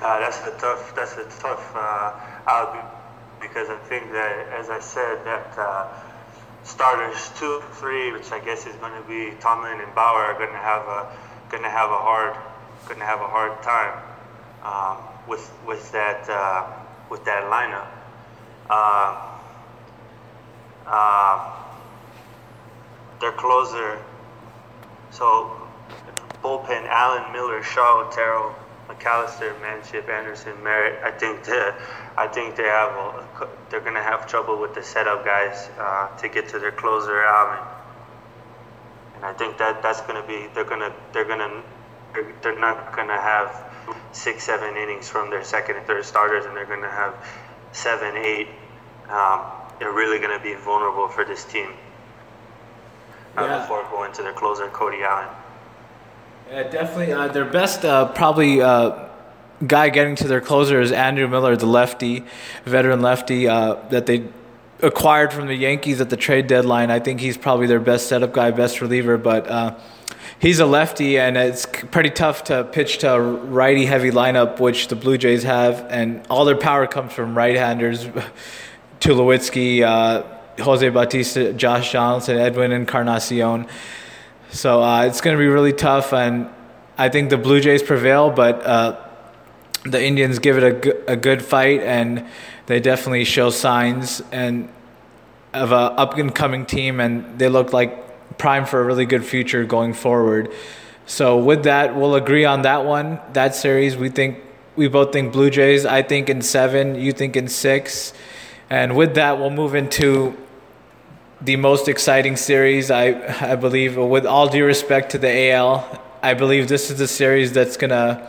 Uh, 0.00 0.18
that's 0.18 0.38
a 0.38 0.58
tough. 0.58 0.94
That's 0.96 1.12
a 1.18 1.24
tough 1.42 1.76
uh, 1.76 2.18
out 2.46 3.38
because 3.38 3.68
I 3.68 3.76
think 3.90 4.10
that, 4.12 4.48
as 4.48 4.70
I 4.70 4.80
said, 4.80 5.22
that 5.26 5.58
uh, 5.58 5.92
starters 6.62 7.30
two, 7.38 7.62
three, 7.72 8.12
which 8.12 8.32
I 8.32 8.40
guess 8.42 8.66
is 8.66 8.74
going 8.76 8.98
to 9.02 9.06
be 9.06 9.36
Tomlin 9.40 9.78
and 9.78 9.94
Bauer, 9.94 10.24
are 10.24 10.38
going 10.38 10.52
to 10.52 10.56
have 10.56 10.88
a 10.88 11.14
going 11.50 11.64
to 11.64 11.68
have 11.68 11.90
a 11.90 11.98
hard 11.98 12.34
going 12.86 13.00
to 13.00 13.04
have 13.04 13.20
a 13.20 13.28
hard 13.28 13.62
time 13.62 13.92
um, 14.66 14.98
with 15.28 15.52
with 15.66 15.92
that 15.92 16.28
uh, 16.28 16.66
with 17.10 17.24
that 17.24 17.44
lineup. 17.44 17.88
Uh, 18.68 19.32
uh, 20.86 21.52
their 23.20 23.32
closer, 23.32 24.02
so 25.10 25.56
bullpen: 26.42 26.86
Allen, 26.88 27.32
Miller, 27.32 27.62
Shaw, 27.62 28.06
Otero. 28.06 28.54
McAllister, 28.88 29.60
Manship, 29.60 30.08
Anderson, 30.08 30.62
Merritt. 30.62 31.02
I 31.02 31.10
think 31.10 31.44
they, 31.44 31.72
I 32.16 32.28
think 32.28 32.54
they 32.54 32.64
have 32.64 32.92
a, 32.92 33.48
they're 33.68 33.80
gonna 33.80 34.02
have 34.02 34.28
trouble 34.28 34.60
with 34.60 34.74
the 34.74 34.82
setup 34.82 35.24
guys 35.24 35.68
uh, 35.78 36.16
to 36.18 36.28
get 36.28 36.48
to 36.50 36.60
their 36.60 36.70
closer 36.70 37.20
Allen. 37.24 37.58
and 39.16 39.24
I 39.24 39.32
think 39.32 39.58
that 39.58 39.82
that's 39.82 40.00
going 40.02 40.20
to 40.20 40.26
be 40.28 40.46
they're 40.54 40.64
to 40.80 40.92
they're 41.12 41.24
going 41.24 41.40
to 41.40 41.62
they're, 42.56 42.74
not 42.74 42.94
going 42.94 43.08
to 43.08 43.14
have 43.14 43.64
six 44.12 44.44
seven 44.44 44.76
innings 44.76 45.08
from 45.08 45.30
their 45.30 45.44
second 45.44 45.76
and 45.76 45.86
third 45.86 46.04
starters, 46.04 46.44
and 46.46 46.56
they're 46.56 46.66
going 46.66 46.82
to 46.82 46.88
have 46.88 47.14
seven 47.72 48.16
eight. 48.16 48.48
Um, 49.08 49.42
they're 49.78 49.92
really 49.92 50.18
going 50.18 50.36
to 50.36 50.42
be 50.42 50.54
vulnerable 50.54 51.08
for 51.08 51.24
this 51.24 51.44
team 51.44 51.68
uh, 53.36 53.42
yeah. 53.42 53.60
before 53.60 53.82
going 53.90 54.12
to 54.14 54.22
their 54.22 54.32
closer 54.32 54.68
Cody 54.68 55.02
Allen. 55.02 55.28
Yeah, 56.50 56.62
definitely. 56.64 57.12
Uh, 57.12 57.28
their 57.28 57.44
best, 57.44 57.84
uh, 57.84 58.06
probably 58.06 58.62
uh, 58.62 59.08
guy 59.66 59.88
getting 59.90 60.16
to 60.16 60.28
their 60.28 60.40
closer 60.40 60.80
is 60.80 60.92
Andrew 60.92 61.28
Miller, 61.28 61.56
the 61.56 61.66
lefty, 61.66 62.24
veteran 62.64 63.02
lefty 63.02 63.48
uh, 63.48 63.74
that 63.90 64.06
they 64.06 64.28
acquired 64.82 65.32
from 65.32 65.46
the 65.46 65.54
Yankees 65.54 66.00
at 66.00 66.08
the 66.08 66.16
trade 66.16 66.46
deadline. 66.46 66.90
I 66.90 67.00
think 67.00 67.20
he's 67.20 67.36
probably 67.36 67.66
their 67.66 67.80
best 67.80 68.08
setup 68.08 68.32
guy, 68.32 68.50
best 68.50 68.80
reliever, 68.80 69.18
but 69.18 69.48
uh, 69.48 69.74
he's 70.38 70.60
a 70.60 70.66
lefty, 70.66 71.18
and 71.18 71.36
it's 71.36 71.66
pretty 71.66 72.10
tough 72.10 72.44
to 72.44 72.64
pitch 72.64 72.98
to 72.98 73.14
a 73.14 73.20
righty 73.20 73.86
heavy 73.86 74.10
lineup, 74.10 74.60
which 74.60 74.88
the 74.88 74.96
Blue 74.96 75.18
Jays 75.18 75.42
have, 75.42 75.86
and 75.90 76.26
all 76.28 76.44
their 76.44 76.56
power 76.56 76.86
comes 76.86 77.12
from 77.12 77.36
right 77.36 77.56
handers 77.56 78.06
Tulowitzki, 79.00 79.82
uh, 79.82 80.22
Jose 80.62 80.88
Bautista, 80.88 81.52
Josh 81.52 81.92
Donaldson, 81.92 82.38
Edwin 82.38 82.72
Encarnacion. 82.72 83.66
So 84.50 84.82
uh, 84.82 85.04
it's 85.04 85.20
going 85.20 85.36
to 85.36 85.40
be 85.40 85.48
really 85.48 85.72
tough, 85.72 86.12
and 86.12 86.48
I 86.96 87.08
think 87.08 87.30
the 87.30 87.36
Blue 87.36 87.60
Jays 87.60 87.82
prevail, 87.82 88.30
but 88.30 88.64
uh, 88.64 88.96
the 89.84 90.02
Indians 90.02 90.38
give 90.38 90.56
it 90.56 90.86
a, 90.86 91.12
a 91.12 91.16
good 91.16 91.42
fight, 91.42 91.80
and 91.80 92.26
they 92.66 92.80
definitely 92.80 93.24
show 93.24 93.50
signs 93.50 94.22
and 94.32 94.68
of 95.52 95.72
an 95.72 95.92
up 95.96 96.16
and 96.18 96.34
coming 96.34 96.66
team, 96.66 97.00
and 97.00 97.38
they 97.38 97.48
look 97.48 97.72
like 97.72 98.05
prime 98.38 98.66
for 98.66 98.80
a 98.80 98.84
really 98.84 99.06
good 99.06 99.24
future 99.24 99.64
going 99.64 99.94
forward. 99.94 100.52
So 101.06 101.38
with 101.38 101.64
that, 101.64 101.94
we'll 101.94 102.14
agree 102.14 102.44
on 102.44 102.62
that 102.62 102.84
one. 102.84 103.20
That 103.32 103.54
series, 103.54 103.96
we 103.96 104.08
think 104.08 104.42
we 104.74 104.88
both 104.88 105.12
think 105.12 105.32
Blue 105.32 105.50
Jays. 105.50 105.86
I 105.86 106.02
think 106.02 106.28
in 106.28 106.42
seven, 106.42 106.96
you 106.96 107.12
think 107.12 107.36
in 107.36 107.48
six, 107.48 108.12
and 108.68 108.96
with 108.96 109.14
that, 109.14 109.38
we'll 109.38 109.50
move 109.50 109.74
into 109.74 110.36
the 111.40 111.56
most 111.56 111.88
exciting 111.88 112.36
series. 112.36 112.90
I 112.90 113.52
I 113.52 113.56
believe, 113.56 113.96
with 113.96 114.26
all 114.26 114.48
due 114.48 114.64
respect 114.64 115.12
to 115.12 115.18
the 115.18 115.52
AL, 115.52 116.02
I 116.22 116.34
believe 116.34 116.68
this 116.68 116.90
is 116.90 116.98
the 116.98 117.08
series 117.08 117.52
that's 117.52 117.76
gonna 117.76 118.28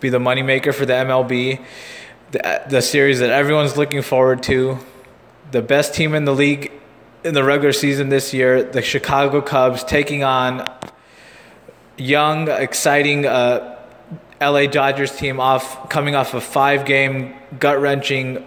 be 0.00 0.08
the 0.08 0.18
moneymaker 0.18 0.74
for 0.74 0.86
the 0.86 0.94
MLB 0.94 1.60
the, 2.30 2.62
the 2.68 2.82
series 2.82 3.20
that 3.20 3.30
everyone's 3.30 3.76
looking 3.76 4.02
forward 4.02 4.42
to. 4.44 4.78
The 5.50 5.62
best 5.62 5.94
team 5.94 6.14
in 6.14 6.24
the 6.24 6.34
league 6.34 6.70
in 7.24 7.34
the 7.34 7.44
regular 7.44 7.72
season 7.72 8.08
this 8.08 8.32
year, 8.32 8.62
the 8.62 8.82
Chicago 8.82 9.40
Cubs, 9.40 9.82
taking 9.84 10.22
on 10.22 10.64
young, 11.96 12.48
exciting 12.48 13.26
uh, 13.26 13.78
LA 14.40 14.66
Dodgers 14.66 15.16
team 15.16 15.40
off 15.40 15.88
coming 15.88 16.14
off 16.14 16.34
a 16.34 16.40
five-game 16.40 17.34
gut-wrenching, 17.58 18.46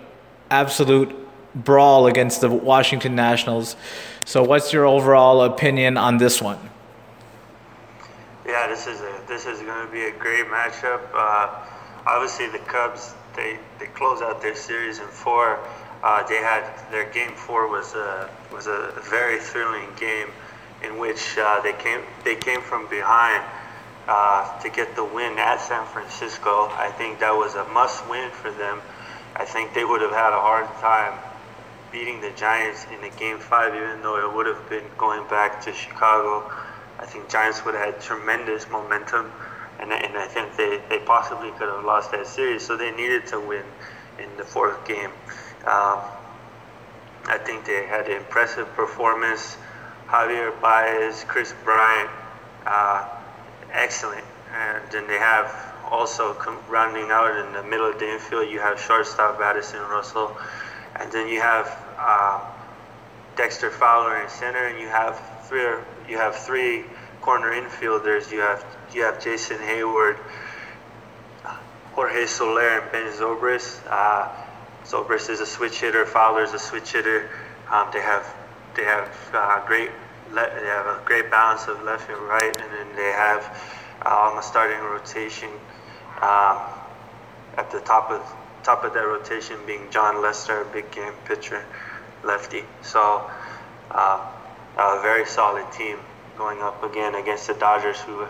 absolute 0.50 1.16
brawl 1.54 2.08
against 2.08 2.42
the 2.42 2.50
Washington 2.50 3.16
Nationals. 3.16 3.76
So, 4.26 4.44
what's 4.44 4.72
your 4.72 4.86
overall 4.86 5.42
opinion 5.44 5.98
on 5.98 6.18
this 6.18 6.42
one? 6.42 6.58
Yeah, 8.46 8.68
this 8.68 8.88
is 8.88 9.02
a 9.02 9.22
this 9.28 9.46
is 9.46 9.60
going 9.62 9.86
to 9.86 9.92
be 9.92 10.04
a 10.04 10.12
great 10.12 10.46
matchup. 10.46 11.02
Uh, 11.14 11.60
obviously, 12.06 12.48
the 12.48 12.60
Cubs 12.60 13.14
they 13.36 13.60
they 13.80 13.88
close 13.88 14.22
out 14.22 14.42
their 14.42 14.56
series 14.56 15.00
in 15.00 15.08
four. 15.08 15.60
Uh, 16.04 16.24
they 16.28 16.38
had 16.38 16.64
their 16.92 17.10
game 17.12 17.34
four 17.36 17.68
was 17.68 17.94
a 17.94 18.30
was 18.52 18.68
a 18.68 18.94
very 19.10 19.40
thrilling 19.40 19.90
game, 20.00 20.30
in 20.84 20.98
which 20.98 21.38
uh, 21.38 21.62
they 21.62 21.74
came 21.74 22.02
they 22.24 22.36
came 22.36 22.62
from 22.62 22.88
behind 22.90 23.44
uh, 24.08 24.60
to 24.60 24.70
get 24.70 24.96
the 24.96 25.04
win 25.04 25.38
at 25.38 25.62
San 25.62 25.86
Francisco. 25.88 26.70
I 26.74 26.92
think 26.98 27.20
that 27.20 27.32
was 27.32 27.56
a 27.56 27.66
must 27.66 28.08
win 28.10 28.32
for 28.32 28.52
them. 28.52 28.82
I 29.36 29.46
think 29.46 29.74
they 29.74 29.86
would 29.86 30.02
have 30.02 30.12
had 30.12 30.34
a 30.34 30.42
hard 30.42 30.68
time 30.82 31.18
beating 31.92 32.22
the 32.22 32.32
Giants 32.32 32.86
in 32.94 33.02
the 33.02 33.16
game 33.18 33.38
five, 33.38 33.76
even 33.76 34.02
though 34.02 34.18
it 34.18 34.36
would 34.36 34.48
have 34.48 34.70
been 34.70 34.86
going 34.98 35.28
back 35.30 35.62
to 35.62 35.74
Chicago. 35.74 36.52
I 37.00 37.06
think 37.06 37.30
Giants 37.30 37.64
would 37.66 37.76
have 37.76 37.94
had 37.94 38.02
tremendous 38.02 38.70
momentum 38.70 39.32
and, 39.82 39.92
and 39.92 40.18
I 40.18 40.28
think 40.28 40.56
they, 40.56 40.80
they 40.90 41.00
possibly 41.00 41.50
could 41.52 41.68
have 41.68 41.84
lost 41.84 42.12
that 42.12 42.28
series. 42.28 42.66
So 42.66 42.78
they 42.78 42.92
needed 42.92 43.28
to 43.28 43.40
win 43.40 43.66
in 44.20 44.30
the 44.38 44.44
fourth 44.44 44.86
game. 44.88 45.10
Um, 45.66 46.00
I 47.26 47.38
think 47.38 47.66
they 47.66 47.86
had 47.86 48.08
an 48.08 48.18
impressive 48.18 48.68
performance. 48.74 49.58
Javier 50.08 50.60
Baez, 50.60 51.24
Kris 51.26 51.54
Bryant, 51.64 52.10
uh, 52.66 53.08
excellent. 53.72 54.26
And 54.54 54.84
then 54.92 55.08
they 55.08 55.18
have 55.18 55.72
also 55.90 56.34
rounding 56.70 57.12
out 57.12 57.46
in 57.46 57.54
the 57.54 57.64
middle 57.64 57.90
of 57.90 58.00
the 58.00 58.10
infield, 58.10 58.50
you 58.50 58.60
have 58.60 58.80
shortstop 58.80 59.40
Addison 59.40 59.82
Russell, 59.82 60.36
and 60.96 61.12
then 61.12 61.28
you 61.28 61.40
have 61.42 61.68
uh, 61.98 62.42
Dexter 63.36 63.70
Fowler 63.70 64.22
in 64.22 64.30
center, 64.30 64.68
and 64.68 64.80
you 64.80 64.88
have 64.88 65.22
three 65.46 65.62
you 66.10 66.18
have 66.18 66.36
three 66.36 66.84
corner 67.22 67.52
infielders. 67.52 68.32
You 68.32 68.40
have 68.40 68.66
you 68.94 69.04
have 69.04 69.24
Jason 69.24 69.58
Heyward, 69.58 70.18
Jorge 71.94 72.26
Soler, 72.26 72.80
and 72.80 72.92
Ben 72.92 73.12
Zobrist. 73.14 73.82
Uh, 73.88 74.30
Zobrist 74.92 75.30
is 75.30 75.40
a 75.40 75.46
switch 75.46 75.80
hitter. 75.80 76.06
Fowler 76.06 76.44
is 76.44 76.54
a 76.54 76.60
switch 76.60 76.92
hitter. 76.92 77.30
Um, 77.72 77.90
they 77.94 78.02
have 78.02 78.28
they 78.76 78.84
have 78.84 79.10
uh, 79.34 79.66
great 79.66 79.90
le- 80.32 80.52
they 80.60 80.68
have 80.68 80.86
a 80.86 81.02
great 81.06 81.32
balance 81.32 81.68
of 81.68 81.82
left 81.84 82.10
and 82.10 82.22
right, 82.24 82.54
and 82.62 82.72
then 82.74 82.96
they 82.98 83.12
have 83.12 83.42
on 84.06 84.36
the 84.36 84.42
starting 84.42 84.80
rotation 84.82 85.50
um, 86.22 86.60
at 87.58 87.72
the 87.72 87.80
top 87.82 88.12
of 88.12 88.22
top 88.64 88.84
of 88.84 88.94
that 88.94 89.08
rotation 89.08 89.56
being 89.66 89.90
Jon 89.92 90.22
Lester, 90.22 90.62
a 90.62 90.66
big 90.66 90.92
game 90.92 91.14
pitcher, 91.24 91.64
lefty. 92.26 92.64
So 92.82 93.30
uh, 93.92 94.30
a 94.78 95.02
very 95.02 95.26
solid 95.26 95.72
team 95.72 96.00
going 96.38 96.62
up 96.62 96.84
again 96.84 97.16
against 97.16 97.48
the 97.48 97.54
Dodgers, 97.54 98.02
who 98.02 98.26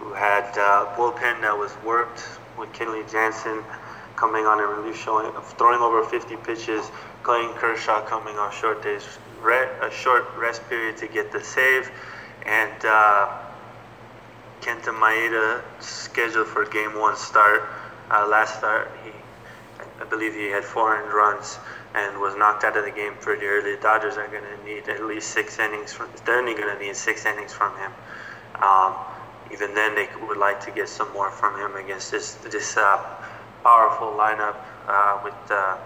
who 0.00 0.12
had 0.12 0.44
uh, 0.58 0.94
bullpen 0.96 1.40
that 1.40 1.56
was 1.56 1.74
worked 1.82 2.22
with 2.58 2.70
Kenley 2.74 3.10
Jansen 3.10 3.64
coming 4.16 4.46
on 4.46 4.60
a 4.60 4.62
relief 4.62 5.02
showing, 5.02 5.32
throwing 5.58 5.80
over 5.80 6.04
50 6.04 6.36
pitches. 6.36 6.90
Clayton 7.22 7.54
Kershaw 7.54 8.04
coming 8.04 8.36
off 8.38 8.58
short 8.58 8.82
days, 8.82 9.02
a 9.46 9.90
short 9.90 10.26
rest 10.36 10.66
period 10.68 10.96
to 10.98 11.08
get 11.08 11.32
the 11.32 11.42
save, 11.42 11.90
and 12.44 12.84
uh, 12.84 13.38
Kenta 14.60 14.92
Maeda 14.92 15.62
scheduled 15.80 16.46
for 16.46 16.64
game 16.66 16.98
one 16.98 17.16
start. 17.16 17.62
Uh, 18.10 18.26
last 18.28 18.58
start, 18.58 18.90
he, 19.04 19.10
I 20.00 20.04
believe 20.04 20.34
he 20.34 20.46
had 20.46 20.64
four 20.64 20.96
earned 20.96 21.12
runs 21.12 21.58
and 21.94 22.20
was 22.20 22.34
knocked 22.36 22.64
out 22.64 22.76
of 22.76 22.84
the 22.84 22.90
game 22.90 23.14
pretty 23.20 23.46
early. 23.46 23.76
The 23.76 23.82
Dodgers 23.82 24.16
are 24.16 24.26
going 24.28 24.42
to 24.42 24.64
need 24.64 24.88
at 24.88 25.04
least 25.04 25.30
six 25.30 25.58
innings. 25.58 25.92
From, 25.92 26.10
they're 26.26 26.38
only 26.38 26.54
going 26.54 26.76
to 26.76 26.84
need 26.84 26.96
six 26.96 27.24
innings 27.24 27.52
from 27.52 27.76
him. 27.78 27.92
Um, 28.60 28.94
even 29.52 29.74
then, 29.74 29.94
they 29.94 30.08
would 30.26 30.36
like 30.36 30.60
to 30.64 30.70
get 30.70 30.88
some 30.88 31.12
more 31.12 31.30
from 31.30 31.58
him 31.58 31.76
against 31.76 32.10
this 32.10 32.34
this 32.50 32.76
uh, 32.76 32.98
powerful 33.64 34.12
lineup 34.12 34.56
uh, 34.86 35.20
with 35.24 35.34
uh, 35.50 35.76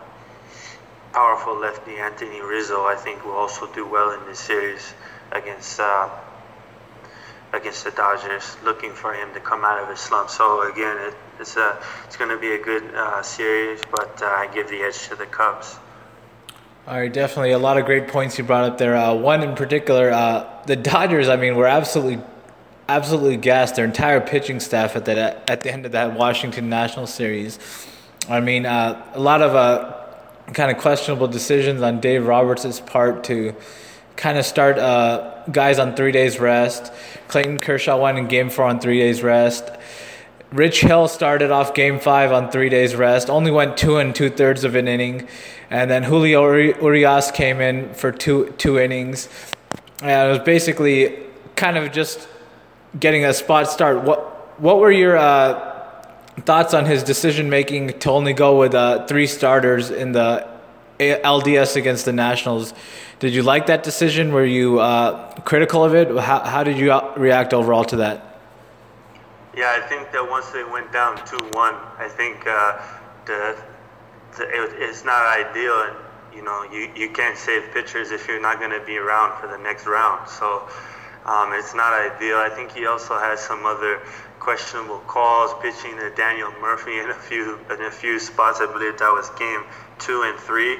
powerful 1.12 1.56
lefty 1.58 1.96
Anthony 1.96 2.42
Rizzo. 2.42 2.84
I 2.84 2.96
think 2.96 3.24
will 3.24 3.32
also 3.32 3.72
do 3.72 3.86
well 3.86 4.10
in 4.10 4.26
this 4.26 4.40
series 4.40 4.92
against 5.32 5.80
uh, 5.80 6.10
against 7.52 7.84
the 7.84 7.90
Dodgers. 7.92 8.56
Looking 8.62 8.92
for 8.92 9.14
him 9.14 9.32
to 9.32 9.40
come 9.40 9.64
out 9.64 9.82
of 9.82 9.88
his 9.88 10.00
slump. 10.00 10.28
So 10.28 10.70
again, 10.70 10.96
it, 11.08 11.14
it's 11.40 11.56
a 11.56 11.78
it's 12.06 12.16
going 12.16 12.30
to 12.30 12.38
be 12.38 12.52
a 12.52 12.62
good 12.62 12.84
uh, 12.94 13.22
series, 13.22 13.80
but 13.90 14.20
uh, 14.20 14.26
I 14.26 14.48
give 14.52 14.68
the 14.68 14.82
edge 14.82 15.08
to 15.08 15.16
the 15.16 15.26
Cubs. 15.26 15.78
All 16.88 16.98
right, 16.98 17.12
definitely 17.12 17.52
a 17.52 17.58
lot 17.58 17.76
of 17.76 17.84
great 17.84 18.08
points 18.08 18.38
you 18.38 18.44
brought 18.44 18.64
up 18.64 18.78
there. 18.78 18.96
Uh, 18.96 19.12
one 19.12 19.42
in 19.42 19.54
particular, 19.54 20.10
uh, 20.10 20.46
the 20.64 20.74
Dodgers. 20.74 21.28
I 21.28 21.36
mean, 21.36 21.54
were 21.54 21.66
absolutely, 21.66 22.24
absolutely 22.88 23.36
gassed. 23.36 23.76
Their 23.76 23.84
entire 23.84 24.20
pitching 24.20 24.60
staff 24.60 24.96
at 24.96 25.04
that 25.04 25.50
at 25.50 25.60
the 25.60 25.72
end 25.72 25.86
of 25.86 25.92
that 25.92 26.14
Washington 26.14 26.68
National 26.68 27.06
Series. 27.06 27.58
I 28.28 28.40
mean, 28.40 28.66
uh, 28.66 29.02
a 29.14 29.20
lot 29.20 29.42
of 29.42 29.54
uh, 29.54 29.94
kind 30.52 30.70
of 30.70 30.78
questionable 30.78 31.28
decisions 31.28 31.82
on 31.82 32.00
Dave 32.00 32.26
Roberts' 32.26 32.80
part 32.80 33.24
to 33.24 33.54
kind 34.16 34.36
of 34.38 34.44
start 34.44 34.78
uh, 34.78 35.44
guys 35.52 35.78
on 35.78 35.94
three 35.94 36.12
days 36.12 36.38
rest. 36.38 36.92
Clayton 37.28 37.58
Kershaw 37.58 38.00
went 38.00 38.18
in 38.18 38.26
Game 38.26 38.50
Four 38.50 38.64
on 38.64 38.80
three 38.80 38.98
days 38.98 39.22
rest. 39.22 39.70
Rich 40.50 40.80
Hill 40.80 41.08
started 41.08 41.50
off 41.50 41.74
game 41.74 42.00
five 42.00 42.32
on 42.32 42.50
three 42.50 42.70
days 42.70 42.96
rest, 42.96 43.28
only 43.28 43.50
went 43.50 43.76
two 43.76 43.98
and 43.98 44.14
two 44.14 44.30
thirds 44.30 44.64
of 44.64 44.74
an 44.76 44.88
inning. 44.88 45.28
And 45.68 45.90
then 45.90 46.04
Julio 46.04 46.50
Urias 46.54 47.30
came 47.30 47.60
in 47.60 47.92
for 47.92 48.10
two, 48.10 48.54
two 48.56 48.78
innings. 48.78 49.28
And 50.00 50.28
it 50.28 50.30
was 50.30 50.38
basically 50.46 51.22
kind 51.54 51.76
of 51.76 51.92
just 51.92 52.26
getting 52.98 53.24
a 53.24 53.34
spot 53.34 53.68
start. 53.68 54.02
What, 54.02 54.60
what 54.60 54.78
were 54.78 54.90
your 54.90 55.16
uh, 55.16 55.68
thoughts 56.40 56.74
on 56.74 56.84
his 56.84 57.02
decision 57.02 57.50
making 57.50 57.98
to 58.00 58.10
only 58.10 58.32
go 58.32 58.58
with 58.58 58.74
uh, 58.74 59.06
three 59.06 59.26
starters 59.26 59.90
in 59.90 60.12
the 60.12 60.46
LDS 60.98 61.76
against 61.76 62.04
the 62.04 62.12
Nationals. 62.12 62.74
Did 63.20 63.32
you 63.32 63.42
like 63.42 63.66
that 63.66 63.82
decision? 63.82 64.32
Were 64.32 64.44
you 64.44 64.80
uh, 64.80 65.32
critical 65.40 65.84
of 65.84 65.94
it? 65.94 66.08
How, 66.18 66.40
how 66.40 66.64
did 66.64 66.78
you 66.78 66.98
react 67.16 67.54
overall 67.54 67.84
to 67.86 67.96
that? 67.96 68.40
Yeah, 69.56 69.74
I 69.76 69.86
think 69.88 70.12
that 70.12 70.28
once 70.28 70.48
they 70.50 70.62
went 70.62 70.92
down 70.92 71.16
2 71.26 71.36
1, 71.36 71.74
I 71.98 72.08
think 72.16 72.46
uh, 72.46 72.80
the, 73.26 73.56
the 74.36 74.44
it, 74.44 74.70
it's 74.78 75.04
not 75.04 75.26
ideal. 75.26 75.96
You 76.32 76.44
know, 76.44 76.62
you, 76.70 76.90
you 76.94 77.10
can't 77.10 77.36
save 77.36 77.72
pitchers 77.72 78.12
if 78.12 78.28
you're 78.28 78.40
not 78.40 78.60
going 78.60 78.70
to 78.70 78.84
be 78.86 78.96
around 78.96 79.40
for 79.40 79.48
the 79.48 79.58
next 79.58 79.86
round. 79.86 80.28
So 80.28 80.68
um, 81.28 81.52
it's 81.52 81.74
not 81.74 81.92
ideal. 81.92 82.38
I 82.38 82.48
think 82.48 82.72
he 82.72 82.86
also 82.86 83.18
has 83.18 83.38
some 83.38 83.66
other 83.66 84.00
questionable 84.40 85.00
calls, 85.00 85.52
pitching 85.60 85.94
to 85.98 86.08
Daniel 86.16 86.50
Murphy 86.58 86.98
in 86.98 87.10
a 87.10 87.14
few 87.14 87.58
in 87.70 87.82
a 87.82 87.90
few 87.90 88.18
spots. 88.18 88.60
I 88.62 88.66
believe 88.72 88.98
that 88.98 89.12
was 89.12 89.28
game 89.38 89.62
two 89.98 90.22
and 90.22 90.38
three, 90.38 90.78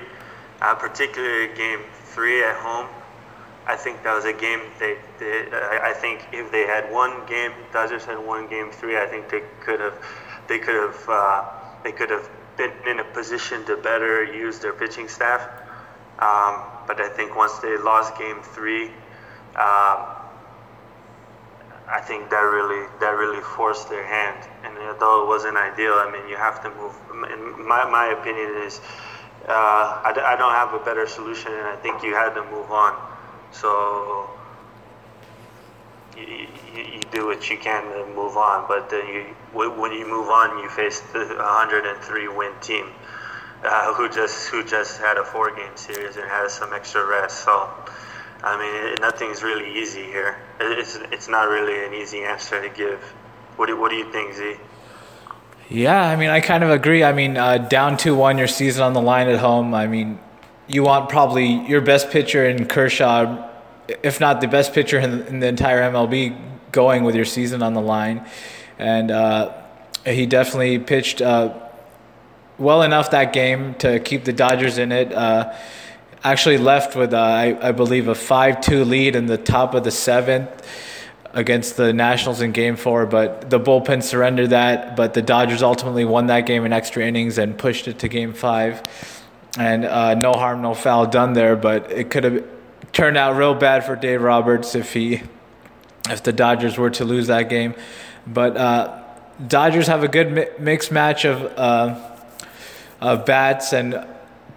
uh, 0.62 0.74
particularly 0.74 1.54
game 1.54 1.80
three 2.14 2.42
at 2.42 2.56
home. 2.56 2.88
I 3.66 3.76
think 3.76 4.02
that 4.04 4.14
was 4.14 4.24
a 4.24 4.32
game 4.32 4.60
they, 4.78 4.96
they 5.18 5.48
I 5.52 5.92
think 5.92 6.26
if 6.32 6.50
they 6.50 6.62
had 6.62 6.90
one 6.90 7.26
game, 7.26 7.52
Dodgers 7.70 8.06
had 8.06 8.18
one 8.18 8.48
game 8.48 8.70
three. 8.70 8.96
I 8.96 9.06
think 9.06 9.28
they 9.28 9.42
could 9.60 9.80
have 9.80 10.02
they 10.48 10.58
could 10.58 10.76
have 10.76 11.08
uh, 11.08 11.44
they 11.84 11.92
could 11.92 12.08
have 12.08 12.26
been 12.56 12.72
in 12.86 13.00
a 13.00 13.04
position 13.04 13.66
to 13.66 13.76
better 13.76 14.24
use 14.24 14.60
their 14.60 14.72
pitching 14.72 15.08
staff. 15.08 15.42
Um, 16.20 16.64
but 16.86 17.02
I 17.02 17.10
think 17.10 17.36
once 17.36 17.58
they 17.58 17.76
lost 17.76 18.16
game 18.16 18.40
three. 18.40 18.90
Um, 19.54 20.17
I 21.90 22.00
think 22.00 22.30
that 22.30 22.40
really 22.40 22.86
that 23.00 23.10
really 23.16 23.40
forced 23.40 23.88
their 23.88 24.06
hand. 24.06 24.46
And 24.64 24.76
although 24.78 25.24
it 25.24 25.28
wasn't 25.28 25.56
ideal, 25.56 25.94
I 25.94 26.10
mean, 26.12 26.28
you 26.28 26.36
have 26.36 26.62
to 26.62 26.70
move. 26.70 26.94
In 27.32 27.66
my 27.66 27.84
my 27.84 28.06
opinion 28.18 28.62
is, 28.62 28.80
uh, 29.48 30.02
I, 30.04 30.10
I 30.10 30.36
don't 30.36 30.52
have 30.52 30.74
a 30.74 30.84
better 30.84 31.06
solution, 31.06 31.52
and 31.52 31.66
I 31.66 31.76
think 31.76 32.02
you 32.02 32.14
had 32.14 32.34
to 32.34 32.44
move 32.44 32.70
on. 32.70 32.94
So 33.52 34.28
you, 36.16 36.46
you, 36.74 36.82
you 36.82 37.00
do 37.10 37.26
what 37.26 37.48
you 37.48 37.56
can 37.56 37.84
to 37.84 38.06
move 38.14 38.36
on, 38.36 38.66
but 38.68 38.90
then 38.90 39.06
you 39.08 39.22
when 39.52 39.92
you 39.92 40.06
move 40.06 40.28
on, 40.28 40.58
you 40.58 40.68
face 40.68 41.00
the 41.12 41.24
103 41.24 42.28
win 42.28 42.52
team. 42.60 42.86
Uh, 43.64 43.92
who 43.92 44.08
just 44.08 44.48
who 44.50 44.62
just 44.62 45.00
had 45.00 45.16
a 45.16 45.24
four 45.24 45.50
game 45.50 45.76
series 45.76 46.16
and 46.16 46.24
had 46.28 46.48
some 46.48 46.72
extra 46.72 47.04
rest. 47.04 47.44
So 47.44 47.68
I 48.42 48.56
mean, 48.56 48.94
nothing's 49.00 49.42
really 49.42 49.78
easy 49.80 50.04
here. 50.04 50.38
It's 50.60 50.96
it's 51.10 51.28
not 51.28 51.48
really 51.48 51.84
an 51.84 51.94
easy 51.94 52.22
answer 52.22 52.62
to 52.62 52.68
give. 52.68 53.00
What 53.56 53.66
do 53.66 53.76
what 53.78 53.90
do 53.90 53.96
you 53.96 54.10
think, 54.12 54.34
Z? 54.34 54.56
Yeah, 55.68 56.00
I 56.00 56.16
mean, 56.16 56.30
I 56.30 56.40
kind 56.40 56.64
of 56.64 56.70
agree. 56.70 57.04
I 57.04 57.12
mean, 57.12 57.36
uh, 57.36 57.58
down 57.58 57.96
two 57.96 58.14
one, 58.14 58.38
your 58.38 58.46
season 58.46 58.82
on 58.82 58.92
the 58.92 59.02
line 59.02 59.28
at 59.28 59.38
home. 59.38 59.74
I 59.74 59.86
mean, 59.86 60.18
you 60.66 60.82
want 60.82 61.08
probably 61.08 61.66
your 61.66 61.80
best 61.80 62.10
pitcher 62.10 62.48
in 62.48 62.66
Kershaw, 62.66 63.48
if 64.02 64.20
not 64.20 64.40
the 64.40 64.48
best 64.48 64.72
pitcher 64.72 64.98
in, 64.98 65.22
in 65.26 65.40
the 65.40 65.48
entire 65.48 65.82
MLB, 65.90 66.38
going 66.70 67.04
with 67.04 67.14
your 67.16 67.24
season 67.24 67.62
on 67.62 67.74
the 67.74 67.82
line, 67.82 68.24
and 68.78 69.10
uh, 69.10 69.52
he 70.06 70.26
definitely 70.26 70.78
pitched 70.78 71.20
uh, 71.20 71.54
well 72.56 72.82
enough 72.82 73.10
that 73.10 73.32
game 73.32 73.74
to 73.74 73.98
keep 73.98 74.24
the 74.24 74.32
Dodgers 74.32 74.78
in 74.78 74.92
it. 74.92 75.12
Actually 76.24 76.58
left 76.58 76.96
with, 76.96 77.14
uh, 77.14 77.18
I, 77.18 77.68
I, 77.68 77.72
believe, 77.72 78.08
a 78.08 78.14
5 78.14 78.60
2 78.60 78.84
lead 78.84 79.14
in 79.14 79.26
the 79.26 79.38
top 79.38 79.74
of 79.74 79.84
the 79.84 79.90
seventh 79.90 80.66
against 81.32 81.76
the 81.76 81.92
Nationals 81.92 82.40
in 82.40 82.52
game 82.52 82.76
four, 82.76 83.06
but 83.06 83.50
the 83.50 83.60
bullpen 83.60 84.02
surrendered 84.02 84.50
that. 84.50 84.96
But 84.96 85.14
the 85.14 85.22
Dodgers 85.22 85.62
ultimately 85.62 86.04
won 86.04 86.26
that 86.26 86.46
game 86.46 86.64
in 86.64 86.72
extra 86.72 87.04
innings 87.04 87.38
and 87.38 87.56
pushed 87.56 87.86
it 87.86 88.00
to 88.00 88.08
game 88.08 88.32
five. 88.32 88.82
And 89.56 89.84
uh, 89.84 90.14
no 90.14 90.32
harm, 90.32 90.62
no 90.62 90.74
foul 90.74 91.06
done 91.06 91.32
there, 91.32 91.56
but 91.56 91.90
it 91.92 92.10
could 92.10 92.24
have 92.24 92.44
turned 92.92 93.16
out 93.16 93.36
real 93.36 93.54
bad 93.54 93.84
for 93.84 93.96
Dave 93.96 94.22
Roberts 94.22 94.74
if 94.74 94.92
he, 94.92 95.22
if 96.08 96.22
the 96.22 96.32
Dodgers 96.32 96.76
were 96.78 96.90
to 96.90 97.04
lose 97.04 97.28
that 97.28 97.48
game. 97.48 97.74
But 98.26 98.56
uh, 98.56 99.02
Dodgers 99.46 99.86
have 99.86 100.02
a 100.02 100.08
good 100.08 100.32
mi- 100.32 100.48
mixed 100.58 100.90
match 100.90 101.24
of, 101.24 101.42
uh, 101.56 101.98
of 103.00 103.24
bats 103.24 103.72
and 103.72 104.06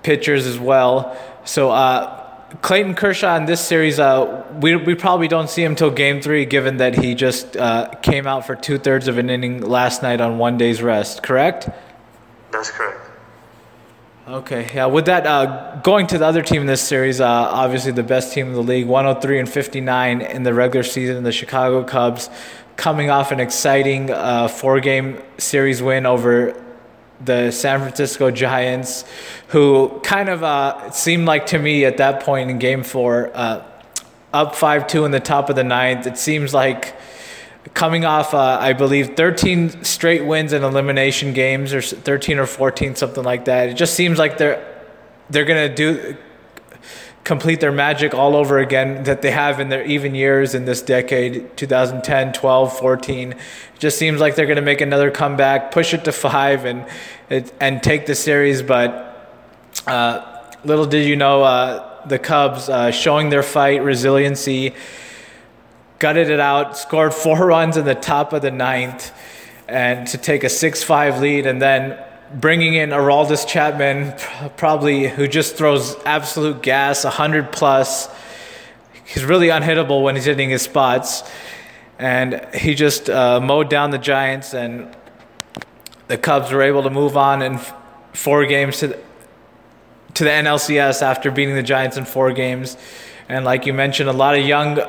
pitchers 0.04 0.46
as 0.46 0.60
well. 0.60 1.18
So 1.44 1.72
uh, 1.72 2.22
Clayton 2.62 2.96
Kershaw 2.96 3.36
in 3.38 3.46
this 3.46 3.62
series, 3.62 4.00
uh, 4.00 4.46
we 4.60 4.76
we 4.76 4.96
probably 4.96 5.28
don't 5.28 5.50
see 5.50 5.64
him 5.64 5.76
till 5.76 5.92
Game 5.92 6.22
Three, 6.22 6.46
given 6.46 6.78
that 6.78 6.96
he 6.96 7.16
just 7.16 7.58
uh, 7.58 7.88
came 8.02 8.28
out 8.28 8.46
for 8.46 8.56
two 8.56 8.78
thirds 8.78 9.08
of 9.08 9.18
an 9.18 9.30
inning 9.30 9.62
last 9.62 10.04
night 10.04 10.22
on 10.22 10.38
one 10.38 10.58
day's 10.58 10.82
rest. 10.82 11.24
Correct? 11.24 11.70
That's 12.52 12.70
correct. 12.70 13.00
Okay, 14.28 14.70
yeah. 14.74 14.86
With 14.86 15.06
that, 15.06 15.26
uh, 15.26 15.78
going 15.78 16.08
to 16.08 16.18
the 16.18 16.26
other 16.26 16.44
team 16.44 16.62
in 16.62 16.68
this 16.68 16.82
series, 16.82 17.20
uh, 17.20 17.28
obviously 17.28 17.92
the 17.92 18.04
best 18.04 18.34
team 18.34 18.48
in 18.48 18.54
the 18.54 18.62
league, 18.62 18.88
103 18.88 19.40
and 19.40 19.50
59 19.50 20.22
in 20.22 20.44
the 20.44 20.54
regular 20.54 20.84
season, 20.84 21.24
the 21.24 21.32
Chicago 21.32 21.84
Cubs, 21.84 22.30
coming 22.78 23.10
off 23.10 23.32
an 23.32 23.40
exciting 23.40 24.12
uh, 24.12 24.48
four-game 24.48 25.22
series 25.38 25.82
win 25.82 26.06
over 26.06 26.54
the 27.24 27.52
San 27.52 27.80
Francisco 27.80 28.32
Giants, 28.32 29.06
who 29.48 30.00
kind 30.04 30.30
of 30.30 30.44
uh, 30.44 30.92
seemed 30.92 31.26
like 31.26 31.48
to 31.48 31.60
me 31.60 31.86
at 31.86 31.98
that 31.98 32.24
point 32.24 32.50
in 32.50 32.60
Game 32.60 32.84
Four, 32.84 33.32
uh, 33.34 33.64
up 34.34 34.56
five 34.56 34.88
two 34.88 35.06
in 35.06 35.12
the 35.12 35.20
top 35.20 35.50
of 35.50 35.56
the 35.56 35.64
ninth. 35.64 36.08
It 36.08 36.18
seems 36.18 36.54
like 36.54 36.96
coming 37.74 38.06
off, 38.06 38.34
uh, 38.34 38.58
I 38.60 38.74
believe, 38.74 39.16
13 39.16 39.84
straight 39.84 40.26
wins 40.26 40.54
in 40.54 40.64
elimination 40.64 41.34
games, 41.34 41.74
or 41.74 41.82
13 41.82 42.40
or 42.40 42.46
14, 42.46 42.96
something 42.96 43.24
like 43.24 43.46
that. 43.46 43.70
It 43.70 43.76
just 43.76 43.94
seems 43.94 44.18
like 44.18 44.38
they're 44.38 44.68
they're 45.30 45.46
gonna 45.46 45.74
do 45.74 46.18
complete 47.24 47.60
their 47.60 47.72
magic 47.72 48.14
all 48.14 48.36
over 48.36 48.58
again 48.58 49.04
that 49.04 49.22
they 49.22 49.32
have 49.32 49.60
in 49.60 49.70
their 49.70 49.86
even 49.86 50.16
years 50.16 50.56
in 50.56 50.66
this 50.66 50.82
decade 50.82 51.56
2010 51.56 52.34
12 52.34 52.80
14 52.80 53.32
it 53.34 53.38
just 53.78 53.98
seems 53.98 54.20
like 54.20 54.36
they're 54.36 54.48
going 54.48 54.56
to 54.56 54.62
make 54.62 54.82
another 54.82 55.12
comeback 55.12 55.72
push 55.72 55.94
it 55.94 56.04
to 56.06 56.12
five 56.12 56.66
and 56.66 56.86
and 57.60 57.84
take 57.84 58.08
the 58.08 58.16
series 58.16 58.64
but 58.64 59.08
uh, 59.86 60.44
little 60.64 60.86
did 60.86 61.08
you 61.08 61.16
know 61.16 61.44
uh, 61.44 62.08
the 62.08 62.18
cubs 62.18 62.70
uh, 62.70 62.90
showing 62.90 63.30
their 63.30 63.44
fight 63.44 63.84
resiliency 63.84 64.74
gutted 66.00 66.30
it 66.30 66.40
out 66.40 66.76
scored 66.76 67.14
four 67.14 67.38
runs 67.46 67.78
in 67.78 67.86
the 67.86 67.96
top 67.96 68.34
of 68.34 68.42
the 68.42 68.52
ninth 68.52 69.12
and 69.68 70.08
to 70.08 70.18
take 70.18 70.44
a 70.44 70.48
6-5 70.48 71.22
lead 71.22 71.46
and 71.46 71.62
then 71.62 71.98
bringing 72.34 72.74
in 72.76 72.90
Aroldis 72.92 73.48
Chapman, 73.48 74.14
probably 74.58 75.08
who 75.08 75.28
just 75.28 75.56
throws 75.56 75.96
absolute 76.06 76.62
gas, 76.62 77.04
100 77.04 77.52
plus. 77.52 78.10
He's 79.06 79.26
really 79.26 79.48
unhittable 79.48 80.04
when 80.04 80.16
he's 80.16 80.26
hitting 80.26 80.50
his 80.50 80.62
spots. 80.62 81.24
And 82.00 82.48
he 82.54 82.74
just 82.74 83.10
uh, 83.10 83.40
mowed 83.40 83.70
down 83.70 83.92
the 83.92 83.98
Giants, 83.98 84.54
and 84.54 84.96
the 86.08 86.18
Cubs 86.18 86.52
were 86.52 86.62
able 86.62 86.84
to 86.84 86.90
move 86.90 87.16
on 87.16 87.42
in 87.42 87.60
four 88.14 88.46
games 88.46 88.80
to 88.80 88.88
the, 88.88 89.00
to 90.16 90.24
the 90.24 90.30
NLCS 90.30 91.02
after 91.02 91.30
beating 91.30 91.56
the 91.56 91.64
Giants 91.64 91.98
in 91.98 92.06
four 92.06 92.32
games. 92.32 92.76
And 93.30 93.46
like 93.46 93.66
you 93.66 93.74
mentioned, 93.74 94.10
a 94.10 94.14
lot 94.14 94.38
of 94.38 94.46
young, 94.46 94.80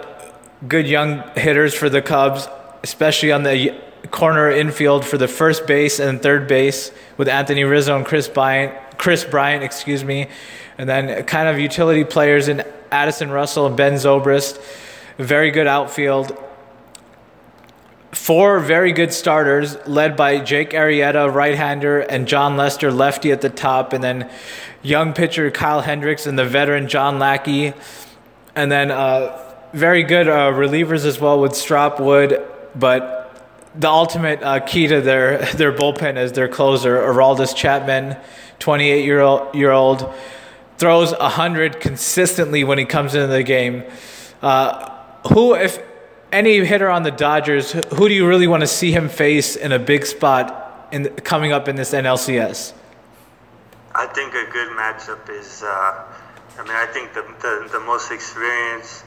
good 0.66 0.86
young 0.86 1.22
hitters 1.36 1.74
for 1.74 1.90
the 1.90 2.00
Cubs, 2.00 2.48
especially 2.82 3.30
on 3.30 3.42
the 3.42 3.78
corner 4.12 4.50
infield 4.50 5.04
for 5.04 5.18
the 5.18 5.26
first 5.26 5.66
base 5.66 5.98
and 5.98 6.22
third 6.22 6.46
base 6.46 6.92
with 7.16 7.28
Anthony 7.28 7.64
Rizzo 7.64 7.96
and 7.96 8.06
Chris 8.06 8.28
Bryant, 8.28 8.98
Kris 8.98 9.24
Bryant, 9.24 9.64
excuse 9.64 10.04
me, 10.04 10.28
and 10.78 10.88
then 10.88 11.24
kind 11.24 11.48
of 11.48 11.58
utility 11.58 12.04
players 12.04 12.46
in 12.46 12.62
Addison 12.92 13.30
Russell 13.30 13.66
and 13.66 13.76
Ben 13.76 13.94
Zobrist. 13.94 14.62
Very 15.16 15.50
good 15.50 15.66
outfield. 15.66 16.38
Four 18.12 18.60
very 18.60 18.92
good 18.92 19.14
starters, 19.14 19.78
led 19.86 20.14
by 20.14 20.40
Jake 20.40 20.72
Arrieta, 20.72 21.32
right-hander, 21.32 22.00
and 22.00 22.28
Jon 22.28 22.58
Lester, 22.58 22.92
lefty 22.92 23.32
at 23.32 23.40
the 23.40 23.48
top, 23.48 23.94
and 23.94 24.04
then 24.04 24.30
young 24.82 25.14
pitcher 25.14 25.50
Kyle 25.50 25.80
Hendricks 25.80 26.26
and 26.26 26.38
the 26.38 26.44
veteran 26.44 26.86
John 26.86 27.18
Lackey, 27.18 27.72
and 28.54 28.70
then 28.70 28.90
uh, 28.90 29.54
very 29.72 30.02
good 30.02 30.28
uh, 30.28 30.52
relievers 30.52 31.06
as 31.06 31.18
well 31.18 31.40
with 31.40 31.56
Strop 31.56 31.98
Wood, 31.98 32.46
but 32.74 33.21
the 33.74 33.88
ultimate 33.88 34.42
uh, 34.42 34.60
key 34.60 34.86
to 34.86 35.00
their 35.00 35.38
their 35.54 35.72
bullpen 35.72 36.16
is 36.16 36.32
their 36.32 36.48
closer, 36.48 36.96
Aroldis 36.98 37.54
Chapman, 37.54 38.16
28 38.58 39.04
year 39.04 39.20
old, 39.20 39.54
year 39.54 39.70
old 39.70 40.12
throws 40.78 41.12
100 41.12 41.80
consistently 41.80 42.64
when 42.64 42.78
he 42.78 42.84
comes 42.84 43.14
into 43.14 43.28
the 43.28 43.42
game. 43.42 43.84
Uh, 44.40 44.90
who, 45.32 45.54
if 45.54 45.80
any 46.32 46.64
hitter 46.64 46.90
on 46.90 47.02
the 47.02 47.10
Dodgers, 47.10 47.72
who 47.72 48.08
do 48.08 48.14
you 48.14 48.26
really 48.26 48.48
want 48.48 48.62
to 48.62 48.66
see 48.66 48.90
him 48.90 49.08
face 49.08 49.54
in 49.54 49.70
a 49.70 49.78
big 49.78 50.04
spot 50.06 50.88
in 50.90 51.08
coming 51.16 51.52
up 51.52 51.68
in 51.68 51.76
this 51.76 51.92
NLCS? 51.92 52.72
I 53.94 54.06
think 54.06 54.34
a 54.34 54.50
good 54.50 54.70
matchup 54.70 55.28
is. 55.30 55.62
Uh, 55.62 55.68
I 56.58 56.62
mean, 56.62 56.72
I 56.72 56.86
think 56.86 57.14
the, 57.14 57.22
the, 57.40 57.68
the 57.72 57.80
most 57.80 58.10
experienced 58.10 59.04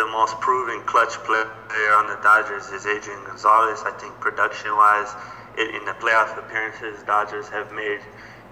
the 0.00 0.06
most 0.06 0.40
proven 0.40 0.80
clutch 0.86 1.12
player 1.28 1.44
on 1.92 2.06
the 2.06 2.16
Dodgers 2.22 2.68
is 2.68 2.86
Adrian 2.86 3.22
Gonzalez. 3.26 3.82
I 3.84 3.92
think 4.00 4.18
production 4.18 4.72
wise, 4.72 5.12
in 5.58 5.84
the 5.84 5.92
playoff 5.92 6.38
appearances 6.38 7.02
Dodgers 7.04 7.50
have 7.50 7.70
made 7.72 8.00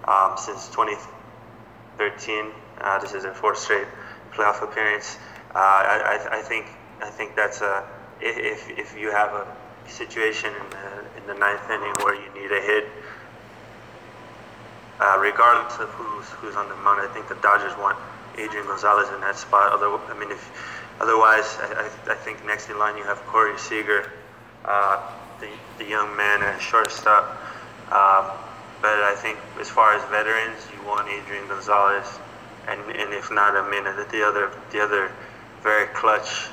um, 0.05 0.37
since 0.37 0.67
2013 0.69 2.51
Uh, 2.79 2.99
this 2.99 3.13
is 3.13 3.23
their 3.23 3.33
fourth 3.33 3.57
straight 3.57 3.87
playoff 4.31 4.61
appearance. 4.61 5.17
Uh, 5.55 5.57
I, 5.57 5.95
I, 6.13 6.37
I, 6.37 6.41
think 6.43 6.67
I 7.01 7.09
think 7.09 7.35
that's 7.35 7.61
a 7.61 7.83
if 8.21 8.69
if 8.69 8.95
you 8.95 9.09
have 9.09 9.33
a 9.33 9.45
situation 9.87 10.53
in 10.53 10.69
the 10.69 10.85
in 11.17 11.23
the 11.25 11.33
ninth 11.33 11.65
inning 11.65 11.95
where 12.05 12.13
you 12.13 12.29
need 12.39 12.51
a 12.51 12.61
hit, 12.61 12.85
uh, 15.01 15.17
regardless 15.19 15.79
of 15.79 15.89
who's 15.97 16.29
who's 16.37 16.55
on 16.55 16.69
the 16.69 16.75
mound, 16.85 17.01
I 17.01 17.09
think 17.11 17.27
the 17.27 17.41
Dodgers 17.41 17.75
want 17.79 17.97
Adrian 18.37 18.67
Gonzalez 18.67 19.09
in 19.09 19.19
that 19.21 19.35
spot. 19.35 19.73
Although 19.73 19.97
I 20.07 20.13
mean, 20.13 20.31
if 20.31 20.45
otherwise, 20.99 21.57
I, 21.59 21.89
I, 22.07 22.15
think 22.15 22.45
next 22.45 22.69
in 22.69 22.77
line 22.77 22.97
you 22.97 23.03
have 23.03 23.17
Corey 23.25 23.57
Seager, 23.57 24.11
uh, 24.65 25.01
the 25.39 25.49
the 25.77 25.85
young 25.85 26.15
man 26.15 26.41
at 26.43 26.59
shortstop. 26.61 27.25
Um, 27.91 28.31
but 28.81 29.03
I 29.03 29.15
think 29.15 29.37
as 29.59 29.69
far 29.69 29.93
as 29.93 30.03
veterans, 30.09 30.67
you 30.73 30.87
want 30.87 31.09
Adrian 31.09 31.47
Gonzalez, 31.47 32.07
and 32.67 32.79
and 32.95 33.13
if 33.13 33.31
not, 33.31 33.55
I 33.55 33.69
mean 33.69 33.83
the 33.83 34.25
other 34.25 34.51
the 34.71 34.81
other 34.81 35.11
very 35.61 35.87
clutch 35.87 36.47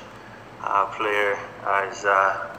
uh, 0.63 0.85
player 0.87 1.37
uh, 1.65 1.87
is 1.89 2.05
uh, 2.05 2.57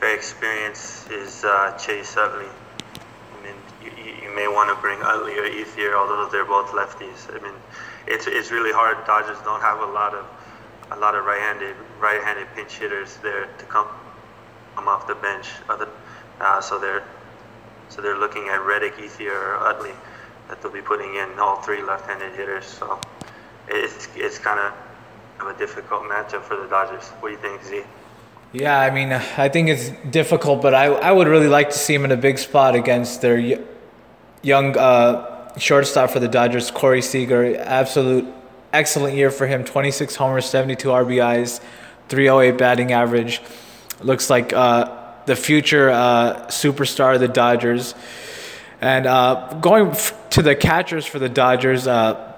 very 0.00 0.14
experienced 0.14 1.10
is 1.10 1.44
uh, 1.44 1.76
Chase 1.78 2.16
Utley. 2.16 2.46
I 2.46 3.44
mean, 3.44 3.54
you, 3.82 3.90
you 4.28 4.34
may 4.34 4.46
want 4.48 4.70
to 4.70 4.80
bring 4.80 5.00
Utley 5.02 5.38
or 5.38 5.48
Ethier, 5.48 5.96
although 5.96 6.28
they're 6.30 6.44
both 6.44 6.70
lefties. 6.70 7.34
I 7.34 7.42
mean, 7.42 7.54
it's 8.06 8.26
it's 8.26 8.50
really 8.50 8.72
hard. 8.72 9.04
Dodgers 9.06 9.38
don't 9.44 9.62
have 9.62 9.80
a 9.80 9.86
lot 9.86 10.14
of 10.14 10.26
a 10.90 10.96
lot 10.96 11.14
of 11.14 11.24
right-handed 11.24 11.74
right-handed 12.00 12.46
pinch 12.54 12.78
hitters 12.78 13.16
there 13.22 13.46
to 13.58 13.64
come 13.66 13.88
come 14.74 14.88
off 14.88 15.06
the 15.06 15.14
bench. 15.16 15.48
Other, 15.68 15.88
uh, 16.40 16.60
so 16.60 16.78
they're 16.78 17.02
so 17.88 18.02
they're 18.02 18.18
looking 18.18 18.48
at 18.48 18.64
Reddick, 18.64 18.94
Ethier, 18.96 19.32
or 19.32 19.56
Utley 19.66 19.92
that 20.48 20.62
they'll 20.62 20.72
be 20.72 20.82
putting 20.82 21.14
in 21.16 21.38
all 21.38 21.60
three 21.62 21.82
left-handed 21.82 22.32
hitters. 22.34 22.66
So 22.66 23.00
it's 23.68 24.08
it's 24.16 24.38
kind 24.38 24.60
of 24.60 25.46
a 25.46 25.58
difficult 25.58 26.02
matchup 26.04 26.42
for 26.42 26.56
the 26.56 26.66
Dodgers. 26.68 27.08
What 27.20 27.28
do 27.28 27.34
you 27.34 27.40
think, 27.40 27.64
Z? 27.64 27.82
Yeah, 28.52 28.78
I 28.78 28.90
mean, 28.90 29.12
I 29.12 29.48
think 29.48 29.68
it's 29.68 29.90
difficult, 30.10 30.62
but 30.62 30.74
I 30.74 30.86
I 30.86 31.12
would 31.12 31.28
really 31.28 31.48
like 31.48 31.70
to 31.70 31.78
see 31.78 31.94
him 31.94 32.04
in 32.04 32.12
a 32.12 32.16
big 32.16 32.38
spot 32.38 32.74
against 32.74 33.20
their 33.20 33.38
young 34.42 34.76
uh, 34.76 35.58
shortstop 35.58 36.10
for 36.10 36.20
the 36.20 36.28
Dodgers, 36.28 36.70
Corey 36.70 37.02
Seager. 37.02 37.56
Absolute 37.58 38.26
excellent 38.76 39.16
year 39.16 39.30
for 39.30 39.46
him. 39.46 39.64
26 39.64 40.14
homers, 40.14 40.46
72 40.46 40.88
RBIs, 40.88 41.60
308 42.08 42.58
batting 42.58 42.92
average. 42.92 43.40
Looks 44.00 44.30
like. 44.30 44.52
Uh, 44.52 45.04
the 45.26 45.36
future 45.36 45.90
uh, 45.90 46.46
superstar 46.46 47.14
of 47.14 47.20
the 47.20 47.28
Dodgers. 47.28 47.94
And 48.80 49.06
uh, 49.06 49.58
going 49.60 49.88
f- 49.88 50.30
to 50.30 50.42
the 50.42 50.54
catchers 50.54 51.04
for 51.04 51.18
the 51.18 51.28
Dodgers, 51.28 51.86
uh, 51.86 52.32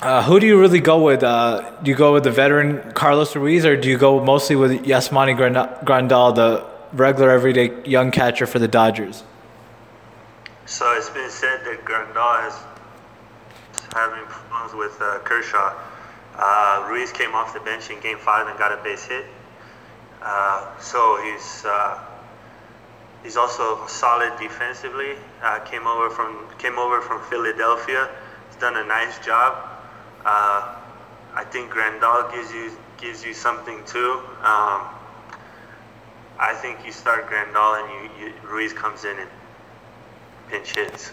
uh 0.00 0.22
who 0.22 0.40
do 0.40 0.46
you 0.46 0.60
really 0.60 0.80
go 0.80 1.02
with? 1.02 1.22
Uh, 1.22 1.72
do 1.82 1.90
you 1.90 1.96
go 1.96 2.12
with 2.12 2.24
the 2.24 2.30
veteran 2.30 2.92
Carlos 2.92 3.34
Ruiz, 3.36 3.64
or 3.66 3.76
do 3.76 3.88
you 3.88 3.98
go 3.98 4.22
mostly 4.22 4.56
with 4.56 4.84
Yasmani 4.84 5.36
Grandal, 5.84 6.34
the 6.34 6.64
regular, 6.92 7.30
everyday 7.30 7.82
young 7.84 8.10
catcher 8.10 8.46
for 8.46 8.58
the 8.58 8.68
Dodgers? 8.68 9.24
So 10.66 10.92
it's 10.96 11.10
been 11.10 11.30
said 11.30 11.60
that 11.64 11.84
Grandal 11.84 12.48
is 12.48 12.54
having 13.94 14.26
problems 14.26 14.74
with 14.74 15.00
uh, 15.00 15.20
Kershaw. 15.20 15.72
Ruiz 16.90 17.12
came 17.12 17.34
off 17.34 17.54
the 17.54 17.60
bench 17.60 17.88
in 17.90 18.00
Game 18.00 18.18
Five 18.18 18.48
and 18.48 18.58
got 18.58 18.72
a 18.72 18.82
base 18.82 19.04
hit. 19.04 19.24
Uh, 20.24 20.78
so 20.80 21.20
he's 21.22 21.64
uh, 21.66 22.00
he's 23.22 23.36
also 23.36 23.86
solid 23.86 24.32
defensively. 24.38 25.16
Uh, 25.42 25.58
came 25.60 25.86
over 25.86 26.08
from 26.08 26.48
came 26.58 26.78
over 26.78 27.02
from 27.02 27.20
Philadelphia. 27.28 28.08
He's 28.48 28.58
done 28.58 28.76
a 28.76 28.84
nice 28.84 29.18
job. 29.18 29.52
Uh, 30.24 30.76
I 31.34 31.44
think 31.44 31.70
Grandal 31.70 32.32
gives 32.34 32.52
you 32.52 32.72
gives 32.96 33.22
you 33.22 33.34
something 33.34 33.84
too. 33.84 34.12
Um, 34.40 34.88
I 36.38 36.54
think 36.54 36.86
you 36.86 36.92
start 36.92 37.28
Grandal 37.28 37.82
and 37.82 38.10
you, 38.18 38.26
you 38.26 38.32
Ruiz 38.48 38.72
comes 38.72 39.04
in 39.04 39.18
and 39.18 39.30
pinch 40.48 40.74
hits. 40.74 41.12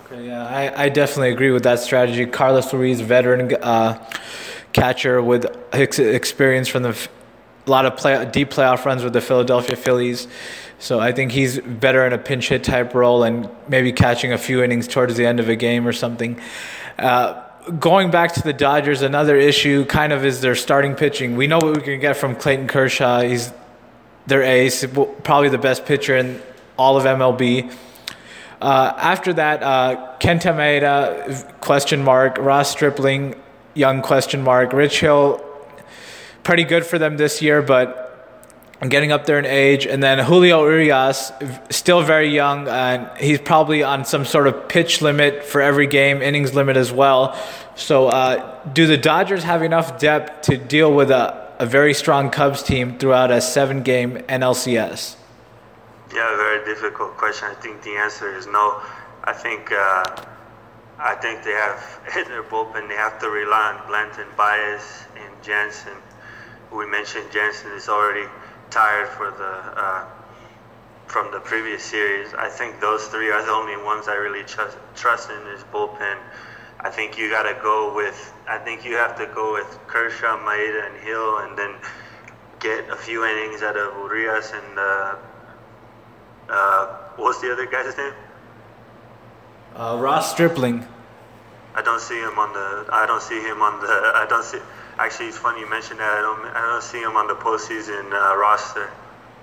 Okay, 0.00 0.26
yeah, 0.26 0.46
I, 0.46 0.84
I 0.84 0.88
definitely 0.88 1.30
agree 1.30 1.50
with 1.50 1.64
that 1.64 1.80
strategy. 1.80 2.26
Carlos 2.26 2.72
Ruiz, 2.72 3.00
veteran 3.00 3.54
uh, 3.62 4.10
catcher 4.72 5.22
with 5.22 5.46
experience 5.72 6.68
from 6.68 6.82
the 6.82 7.08
a 7.66 7.70
lot 7.70 7.86
of 7.86 7.96
play, 7.96 8.28
deep 8.30 8.50
playoff 8.50 8.84
runs 8.84 9.04
with 9.04 9.12
the 9.12 9.20
Philadelphia 9.20 9.76
Phillies. 9.76 10.26
So 10.78 10.98
I 10.98 11.12
think 11.12 11.30
he's 11.30 11.60
better 11.60 12.04
in 12.06 12.12
a 12.12 12.18
pinch 12.18 12.48
hit 12.48 12.64
type 12.64 12.94
role 12.94 13.22
and 13.22 13.48
maybe 13.68 13.92
catching 13.92 14.32
a 14.32 14.38
few 14.38 14.62
innings 14.64 14.88
towards 14.88 15.16
the 15.16 15.24
end 15.24 15.38
of 15.38 15.48
a 15.48 15.54
game 15.54 15.86
or 15.86 15.92
something. 15.92 16.40
Uh, 16.98 17.40
going 17.78 18.10
back 18.10 18.34
to 18.34 18.42
the 18.42 18.52
Dodgers, 18.52 19.02
another 19.02 19.36
issue 19.36 19.84
kind 19.84 20.12
of 20.12 20.24
is 20.24 20.40
their 20.40 20.56
starting 20.56 20.96
pitching. 20.96 21.36
We 21.36 21.46
know 21.46 21.58
what 21.58 21.76
we 21.76 21.82
can 21.82 22.00
get 22.00 22.16
from 22.16 22.34
Clayton 22.34 22.66
Kershaw. 22.66 23.20
He's 23.20 23.52
their 24.26 24.42
ace, 24.42 24.84
probably 25.22 25.50
the 25.50 25.58
best 25.58 25.86
pitcher 25.86 26.16
in 26.16 26.42
all 26.76 26.96
of 26.96 27.04
MLB. 27.04 27.72
Uh, 28.62 28.94
after 28.96 29.32
that, 29.32 29.60
uh, 29.60 30.14
Kenta 30.20 30.54
Maeda, 30.54 31.60
question 31.60 32.04
mark. 32.04 32.38
Ross 32.38 32.70
Stripling, 32.70 33.34
young 33.74 34.02
question 34.02 34.40
mark. 34.42 34.72
Rich 34.72 35.00
Hill, 35.00 35.44
pretty 36.44 36.62
good 36.62 36.86
for 36.86 36.96
them 36.96 37.16
this 37.16 37.42
year, 37.42 37.60
but 37.60 37.98
getting 38.88 39.10
up 39.10 39.26
there 39.26 39.40
in 39.40 39.46
age. 39.46 39.84
And 39.84 40.00
then 40.00 40.20
Julio 40.20 40.64
Urias, 40.64 41.32
still 41.70 42.02
very 42.02 42.28
young, 42.28 42.68
and 42.68 43.10
he's 43.18 43.40
probably 43.40 43.82
on 43.82 44.04
some 44.04 44.24
sort 44.24 44.46
of 44.46 44.68
pitch 44.68 45.02
limit 45.02 45.42
for 45.42 45.60
every 45.60 45.88
game, 45.88 46.22
innings 46.22 46.54
limit 46.54 46.76
as 46.76 46.92
well. 46.92 47.36
So, 47.74 48.06
uh, 48.06 48.64
do 48.72 48.86
the 48.86 48.96
Dodgers 48.96 49.42
have 49.42 49.64
enough 49.64 49.98
depth 49.98 50.42
to 50.42 50.56
deal 50.56 50.94
with 50.94 51.10
a, 51.10 51.52
a 51.58 51.66
very 51.66 51.94
strong 51.94 52.30
Cubs 52.30 52.62
team 52.62 52.96
throughout 52.96 53.32
a 53.32 53.40
seven 53.40 53.82
game 53.82 54.18
NLCS? 54.28 55.16
Yeah, 56.14 56.36
very 56.36 56.64
difficult 56.64 57.16
question. 57.16 57.48
I 57.48 57.54
think 57.54 57.82
the 57.82 57.96
answer 57.96 58.36
is 58.36 58.46
no. 58.46 58.82
I 59.24 59.32
think. 59.32 59.72
Uh, 59.72 60.04
I 60.98 61.16
think 61.16 61.42
they 61.42 61.52
have 61.52 62.00
hit 62.12 62.28
their 62.28 62.44
bullpen. 62.44 62.88
They 62.88 62.94
have 62.94 63.18
to 63.20 63.28
rely 63.28 63.74
on 63.74 63.86
Blanton, 63.88 64.28
Baez, 64.36 65.06
and 65.16 65.42
Jansen 65.42 65.96
we 66.74 66.86
mentioned 66.86 67.30
Jansen 67.30 67.72
is 67.72 67.88
already 67.88 68.26
tired 68.70 69.08
for 69.08 69.30
the 69.30 69.80
uh, 69.80 70.04
from 71.06 71.30
the 71.30 71.40
previous 71.40 71.82
series. 71.82 72.32
I 72.32 72.48
think 72.48 72.80
those 72.80 73.06
three 73.08 73.30
are 73.30 73.44
the 73.44 73.52
only 73.52 73.76
ones 73.76 74.08
I 74.08 74.14
really 74.14 74.44
trust, 74.44 74.78
trust 74.94 75.30
in 75.30 75.46
his 75.52 75.62
bullpen. 75.64 76.16
I 76.80 76.88
think 76.90 77.18
you 77.18 77.28
got 77.30 77.42
to 77.42 77.58
go 77.62 77.94
with. 77.94 78.32
I 78.48 78.58
think 78.58 78.84
you 78.84 78.96
have 78.96 79.16
to 79.18 79.26
go 79.34 79.52
with 79.52 79.78
Kershaw, 79.86 80.38
Maeda, 80.38 80.86
and 80.86 80.96
Hill, 81.04 81.38
and 81.38 81.58
then 81.58 81.74
get 82.60 82.88
a 82.88 82.96
few 82.96 83.24
innings 83.24 83.62
out 83.62 83.76
of 83.76 83.94
Urias 83.94 84.52
and 84.52 84.78
uh, 84.78 85.16
uh, 86.48 86.86
what's 87.16 87.40
the 87.40 87.52
other 87.52 87.66
guy's 87.66 87.96
name? 87.96 88.12
Uh, 89.74 89.98
Ross 90.00 90.32
Stripling. 90.32 90.86
I 91.74 91.82
don't 91.82 92.00
see 92.00 92.20
him 92.20 92.38
on 92.38 92.52
the. 92.52 92.86
I 92.92 93.06
don't 93.06 93.22
see 93.22 93.40
him 93.40 93.62
on 93.62 93.80
the. 93.80 93.86
I 93.86 94.26
don't 94.28 94.44
see. 94.44 94.58
Actually, 94.98 95.28
it's 95.28 95.38
funny 95.38 95.60
you 95.60 95.70
mentioned 95.70 96.00
that. 96.00 96.18
I 96.18 96.20
don't, 96.20 96.44
I 96.44 96.60
don't 96.60 96.82
see 96.82 97.00
him 97.00 97.16
on 97.16 97.26
the 97.26 97.34
postseason 97.34 98.12
uh, 98.12 98.36
roster. 98.36 98.90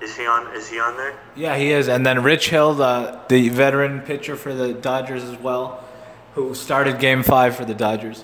Is 0.01 0.15
he 0.15 0.27
on? 0.27 0.55
Is 0.55 0.69
he 0.69 0.79
on 0.79 0.95
there? 0.95 1.17
Yeah, 1.35 1.57
he 1.57 1.71
is. 1.71 1.88
And 1.88 2.05
then 2.05 2.23
Rich 2.23 2.49
Hill, 2.49 2.75
the 2.75 3.19
the 3.29 3.49
veteran 3.49 4.01
pitcher 4.01 4.35
for 4.35 4.53
the 4.53 4.73
Dodgers 4.73 5.23
as 5.23 5.38
well, 5.38 5.83
who 6.35 6.53
started 6.53 6.99
Game 6.99 7.23
Five 7.23 7.55
for 7.55 7.65
the 7.65 7.73
Dodgers. 7.73 8.23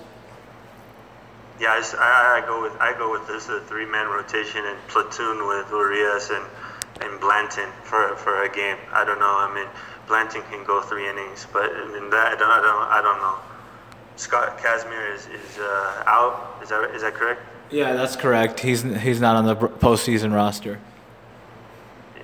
Yeah, 1.58 1.68
I, 1.70 2.42
I, 2.42 2.46
go 2.46 2.62
with 2.62 2.72
I 2.80 2.92
go 2.98 3.10
with 3.10 3.26
this 3.26 3.48
a 3.48 3.60
three 3.60 3.86
man 3.86 4.08
rotation 4.08 4.64
and 4.64 4.78
platoon 4.88 5.46
with 5.46 5.70
Urias 5.70 6.30
and 6.30 6.44
and 7.00 7.20
Blanton 7.20 7.70
for 7.84 8.16
for 8.16 8.42
a 8.42 8.48
game. 8.48 8.78
I 8.92 9.04
don't 9.04 9.18
know. 9.18 9.36
I 9.38 9.52
mean, 9.54 9.68
Blanton 10.06 10.42
can 10.50 10.64
go 10.64 10.80
three 10.80 11.08
innings, 11.08 11.46
but 11.52 11.70
I 11.70 11.86
mean 11.92 12.10
that 12.10 12.26
I 12.26 12.36
don't 12.36 12.50
I 12.50 12.60
don't, 12.62 12.88
I 12.98 13.02
don't 13.02 13.18
know. 13.18 13.36
Scott 14.16 14.58
Kazmir 14.58 15.14
is, 15.14 15.26
is 15.26 15.58
uh, 15.58 16.02
out. 16.06 16.58
Is 16.62 16.70
that 16.70 16.90
is 16.94 17.02
that 17.02 17.14
correct? 17.14 17.42
Yeah, 17.70 17.92
that's 17.94 18.16
correct. 18.16 18.60
He's 18.60 18.82
he's 18.82 19.20
not 19.20 19.36
on 19.36 19.44
the 19.46 19.56
postseason 19.56 20.34
roster. 20.34 20.78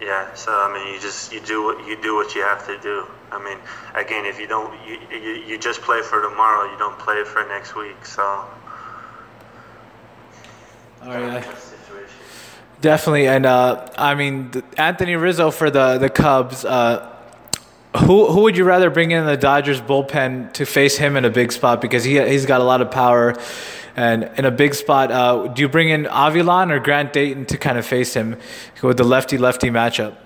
Yeah, 0.01 0.33
so 0.35 0.51
I 0.53 0.73
mean, 0.73 0.95
you 0.95 1.01
just 1.01 1.33
you 1.33 1.41
do 1.41 1.63
what 1.63 1.87
you 1.87 2.01
do 2.01 2.15
what 2.15 2.35
you 2.35 2.43
have 2.43 2.67
to 2.67 2.79
do. 2.79 3.07
I 3.31 3.43
mean, 3.43 3.59
again, 3.95 4.25
if 4.25 4.41
you 4.41 4.47
don't, 4.47 4.73
you 4.87 4.99
you, 5.11 5.33
you 5.47 5.59
just 5.59 5.83
play 5.83 6.03
for 6.03 6.21
tomorrow. 6.23 6.71
You 6.71 6.79
don't 6.79 6.99
play 6.99 7.23
for 7.25 7.47
next 7.47 7.77
week. 7.77 8.05
So. 8.05 8.23
All 11.03 11.09
right. 11.09 11.45
Definitely, 12.83 13.29
and 13.29 13.47
uh, 13.47 13.87
I 13.97 14.16
mean 14.16 14.51
Anthony 14.77 15.14
Rizzo 15.14 15.53
for 15.53 15.71
the 15.71 15.99
the 15.99 16.11
Cubs. 16.11 16.64
Uh, 16.64 17.09
who 17.97 18.27
who 18.27 18.40
would 18.42 18.57
you 18.57 18.64
rather 18.64 18.90
bring 18.90 19.12
in 19.12 19.25
the 19.25 19.37
Dodgers 19.37 19.81
bullpen 19.81 20.53
to 20.55 20.66
face 20.66 20.97
him 20.97 21.16
in 21.16 21.25
a 21.25 21.31
big 21.31 21.53
spot 21.53 21.81
because 21.81 22.03
he 22.03 22.21
he's 22.21 22.45
got 22.45 22.61
a 22.61 22.64
lot 22.64 22.81
of 22.81 22.90
power, 22.90 23.37
and 23.95 24.29
in 24.37 24.47
a 24.47 24.51
big 24.51 24.75
spot, 24.75 25.12
uh, 25.12 25.47
do 25.47 25.62
you 25.62 25.68
bring 25.68 25.90
in 25.90 26.07
Avilan 26.07 26.73
or 26.73 26.81
Grant 26.81 27.12
Dayton 27.12 27.47
to 27.47 27.57
kind 27.57 27.79
of 27.79 27.87
face 27.87 28.14
him 28.14 28.37
with 28.83 28.97
the 28.97 29.05
lefty 29.05 29.38
lefty 29.38 29.71
matchup? 29.71 30.16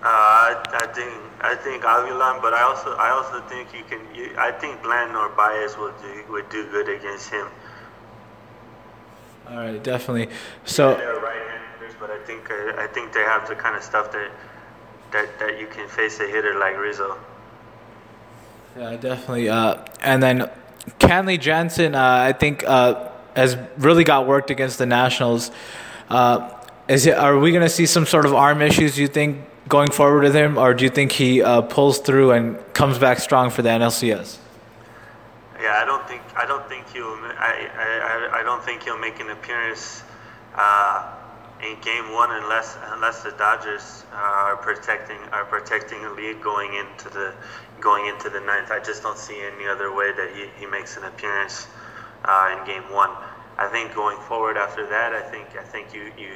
Uh, 0.00 0.06
I'd, 0.06 0.94
think 0.94 1.12
I 1.42 1.54
think 1.54 1.82
Avilan, 1.82 2.40
but 2.40 2.54
I 2.54 2.62
also 2.62 2.94
I 2.96 3.10
also 3.10 3.46
think 3.50 3.74
you 3.74 3.84
can. 3.84 4.00
You, 4.14 4.34
I 4.38 4.52
think 4.52 4.82
Bland 4.82 5.14
or 5.14 5.28
Baez 5.36 5.76
would 5.76 6.00
do 6.00 6.32
would 6.32 6.48
do 6.48 6.64
good 6.70 6.88
against 6.88 7.28
him. 7.28 7.46
All 9.48 9.56
right, 9.56 9.82
definitely. 9.82 10.28
So 10.64 10.94
they're 10.94 11.20
right-handers, 11.20 11.94
but 12.00 12.10
I 12.10 12.18
think 12.24 12.50
uh, 12.50 12.80
I 12.80 12.86
think 12.86 13.12
they 13.12 13.20
have 13.20 13.48
the 13.48 13.54
kind 13.54 13.76
of 13.76 13.82
stuff 13.82 14.10
that 14.12 14.30
that 15.12 15.38
that 15.38 15.58
you 15.60 15.66
can 15.66 15.88
face 15.88 16.20
a 16.20 16.26
hitter 16.26 16.58
like 16.58 16.78
Rizzo. 16.78 17.16
Yeah, 18.76 18.96
definitely. 18.96 19.48
Uh, 19.48 19.84
and 20.02 20.22
then 20.22 20.50
Kenley 20.98 21.38
Jansen, 21.38 21.94
uh, 21.94 22.00
I 22.00 22.32
think, 22.32 22.64
uh, 22.66 23.08
has 23.36 23.56
really 23.78 24.04
got 24.04 24.26
worked 24.26 24.50
against 24.50 24.78
the 24.78 24.86
Nationals. 24.86 25.50
Uh, 26.08 26.50
is 26.88 27.06
it? 27.06 27.16
Are 27.16 27.38
we 27.38 27.50
going 27.50 27.62
to 27.62 27.68
see 27.68 27.86
some 27.86 28.04
sort 28.04 28.26
of 28.26 28.34
arm 28.34 28.60
issues? 28.60 28.96
Do 28.96 29.02
you 29.02 29.08
think 29.08 29.38
going 29.68 29.90
forward 29.90 30.24
with 30.24 30.34
him, 30.34 30.58
or 30.58 30.74
do 30.74 30.84
you 30.84 30.90
think 30.90 31.12
he 31.12 31.42
uh, 31.42 31.62
pulls 31.62 31.98
through 31.98 32.32
and 32.32 32.58
comes 32.74 32.98
back 32.98 33.18
strong 33.18 33.50
for 33.50 33.62
the 33.62 33.70
NLCS? 33.70 34.38
Yeah, 35.60 35.80
I 35.80 35.84
don't 35.86 36.06
think 36.06 36.20
I 36.36 36.46
don't 36.46 36.68
think 36.68 36.88
he'll 36.92 37.16
I, 37.38 37.68
I, 38.32 38.40
I 38.40 38.42
don't 38.42 38.62
think 38.62 38.82
he'll 38.82 38.98
make 38.98 39.20
an 39.20 39.30
appearance 39.30 40.02
uh, 40.54 41.12
in 41.62 41.80
Game 41.80 42.12
One 42.12 42.30
unless 42.32 42.76
unless 42.92 43.22
the 43.22 43.30
Dodgers 43.32 44.04
uh, 44.12 44.16
are 44.16 44.56
protecting 44.56 45.18
are 45.32 45.44
protecting 45.44 46.04
a 46.04 46.10
lead 46.12 46.42
going 46.42 46.74
into 46.74 47.08
the 47.10 47.34
going 47.80 48.06
into 48.06 48.28
the 48.30 48.40
ninth. 48.40 48.70
I 48.70 48.80
just 48.80 49.02
don't 49.02 49.18
see 49.18 49.40
any 49.40 49.66
other 49.66 49.94
way 49.94 50.12
that 50.12 50.34
he, 50.34 50.46
he 50.58 50.66
makes 50.66 50.96
an 50.96 51.04
appearance 51.04 51.66
uh, 52.24 52.56
in 52.58 52.66
Game 52.66 52.90
One. 52.92 53.10
I 53.56 53.68
think 53.68 53.94
going 53.94 54.18
forward 54.18 54.56
after 54.56 54.86
that, 54.88 55.12
I 55.12 55.22
think 55.22 55.56
I 55.56 55.62
think 55.62 55.94
you 55.94 56.10
you 56.18 56.34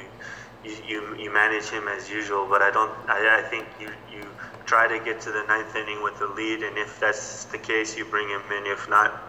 you, 0.63 0.75
you, 0.87 1.15
you 1.17 1.33
manage 1.33 1.69
him 1.69 1.87
as 1.87 2.09
usual, 2.09 2.47
but 2.49 2.61
I 2.61 2.71
don't. 2.71 2.91
I, 3.09 3.39
I 3.39 3.49
think 3.49 3.65
you, 3.79 3.89
you 4.11 4.25
try 4.65 4.87
to 4.87 5.03
get 5.03 5.21
to 5.21 5.31
the 5.31 5.43
ninth 5.43 5.75
inning 5.75 6.03
with 6.03 6.19
the 6.19 6.27
lead, 6.27 6.63
and 6.63 6.77
if 6.77 6.99
that's 6.99 7.45
the 7.45 7.57
case, 7.57 7.97
you 7.97 8.05
bring 8.05 8.29
him 8.29 8.41
in. 8.51 8.65
If 8.65 8.89
not, 8.89 9.28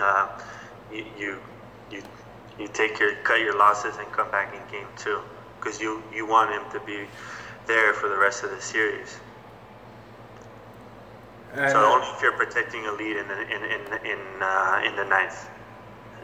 uh, 0.00 0.28
you, 0.92 1.04
you 1.18 1.38
you 1.90 2.02
you 2.58 2.68
take 2.68 2.98
your 2.98 3.14
cut 3.16 3.40
your 3.40 3.56
losses 3.56 3.96
and 3.96 4.10
come 4.12 4.30
back 4.30 4.54
in 4.54 4.60
game 4.70 4.88
two 4.96 5.20
because 5.58 5.80
you 5.80 6.02
you 6.14 6.26
want 6.26 6.50
him 6.50 6.62
to 6.72 6.84
be 6.86 7.06
there 7.66 7.92
for 7.94 8.08
the 8.08 8.16
rest 8.16 8.44
of 8.44 8.50
the 8.50 8.60
series. 8.60 9.18
And 11.54 11.70
so 11.70 11.78
only 11.78 12.06
if 12.08 12.22
you're 12.22 12.32
protecting 12.32 12.86
a 12.86 12.92
lead 12.92 13.16
in 13.16 13.28
the 13.28 13.40
in 13.42 13.62
in 13.64 13.80
in, 14.04 14.42
uh, 14.42 14.82
in 14.84 14.96
the 14.96 15.04
ninth. 15.04 15.48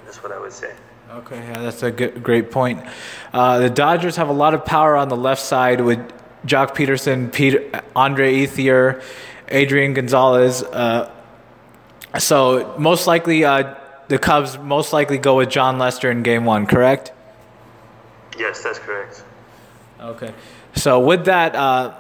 That's 0.05 0.23
what 0.23 0.33
I 0.33 0.39
would 0.39 0.53
say. 0.53 0.73
Okay, 1.11 1.37
yeah, 1.37 1.61
that's 1.61 1.83
a 1.83 1.91
good, 1.91 2.23
great 2.23 2.51
point. 2.51 2.85
Uh, 3.33 3.59
the 3.59 3.71
Dodgers 3.71 4.17
have 4.17 4.29
a 4.29 4.33
lot 4.33 4.55
of 4.55 4.65
power 4.65 4.97
on 4.97 5.09
the 5.09 5.17
left 5.17 5.43
side 5.43 5.81
with 5.81 5.99
Joc 6.47 6.75
Pederson, 6.75 7.33
Peter, 7.33 7.83
Andre 7.95 8.35
Ethier, 8.35 9.03
Adrian 9.49 9.95
Gonzalez. 9.95 10.63
Uh, 10.63 11.11
so 12.19 12.75
most 12.79 13.07
likely, 13.07 13.45
uh, 13.45 13.75
the 14.09 14.19
Cubs 14.19 14.59
most 14.59 14.93
likely 14.93 15.19
go 15.19 15.37
with 15.37 15.49
Jon 15.49 15.79
Lester 15.79 16.11
in 16.11 16.23
Game 16.23 16.45
One, 16.45 16.67
correct? 16.67 17.13
Yes, 18.39 18.63
that's 18.63 18.79
correct. 18.79 19.25
Okay, 20.01 20.35
so 20.75 21.01
with 21.01 21.27
that, 21.27 21.55
uh, 21.55 21.95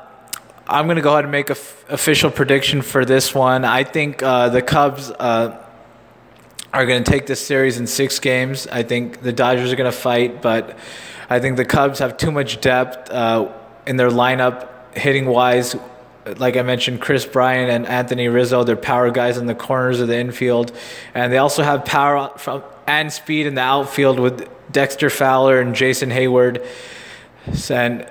I'm 0.67 0.87
going 0.87 0.97
to 0.97 1.03
go 1.03 1.13
ahead 1.13 1.25
and 1.25 1.33
make 1.33 1.51
an 1.51 1.57
f- 1.57 1.85
official 1.89 2.31
prediction 2.31 2.83
for 2.83 3.05
this 3.05 3.35
one. 3.35 3.65
I 3.65 3.85
think 3.85 4.23
uh, 4.23 4.49
the 4.49 4.63
Cubs 4.63 5.11
uh, 5.11 5.59
are 6.73 6.87
going 6.87 7.05
to 7.05 7.11
take 7.11 7.27
this 7.27 7.45
series 7.45 7.79
in 7.79 7.87
six 7.87 8.19
games. 8.19 8.67
I 8.67 8.83
think 8.83 9.23
the 9.23 9.33
Dodgers 9.33 9.73
are 9.73 9.77
going 9.77 9.91
to 9.91 9.97
fight, 9.97 10.41
but 10.41 10.79
I 11.29 11.41
think 11.41 11.57
the 11.57 11.65
Cubs 11.65 11.99
have 11.99 12.17
too 12.17 12.31
much 12.31 12.61
depth 12.61 13.11
uh, 13.11 13.53
in 13.87 13.97
their 13.97 14.11
lineup, 14.11 14.69
hitting 14.97 15.27
wise. 15.27 15.77
Like 16.25 16.57
I 16.57 16.63
mentioned, 16.63 17.01
Kris 17.01 17.27
Bryant 17.27 17.71
and 17.71 17.87
Anthony 17.87 18.29
Rizzo, 18.29 18.63
they're 18.63 18.77
power 18.77 19.11
guys 19.11 19.39
in 19.39 19.47
the 19.47 19.55
corners 19.55 19.99
of 20.01 20.09
the 20.09 20.17
infield. 20.17 20.73
And 21.15 21.33
they 21.33 21.39
also 21.39 21.63
have 21.63 21.85
power 21.85 22.31
from, 22.39 22.63
and 22.87 23.13
speed 23.13 23.47
in 23.47 23.55
the 23.57 23.63
outfield 23.63 24.21
with 24.21 24.49
Dexter 24.71 25.11
Fowler 25.11 25.61
and 25.61 25.75
Jason 25.75 26.11
Heyward. 26.11 26.65
And 27.71 28.09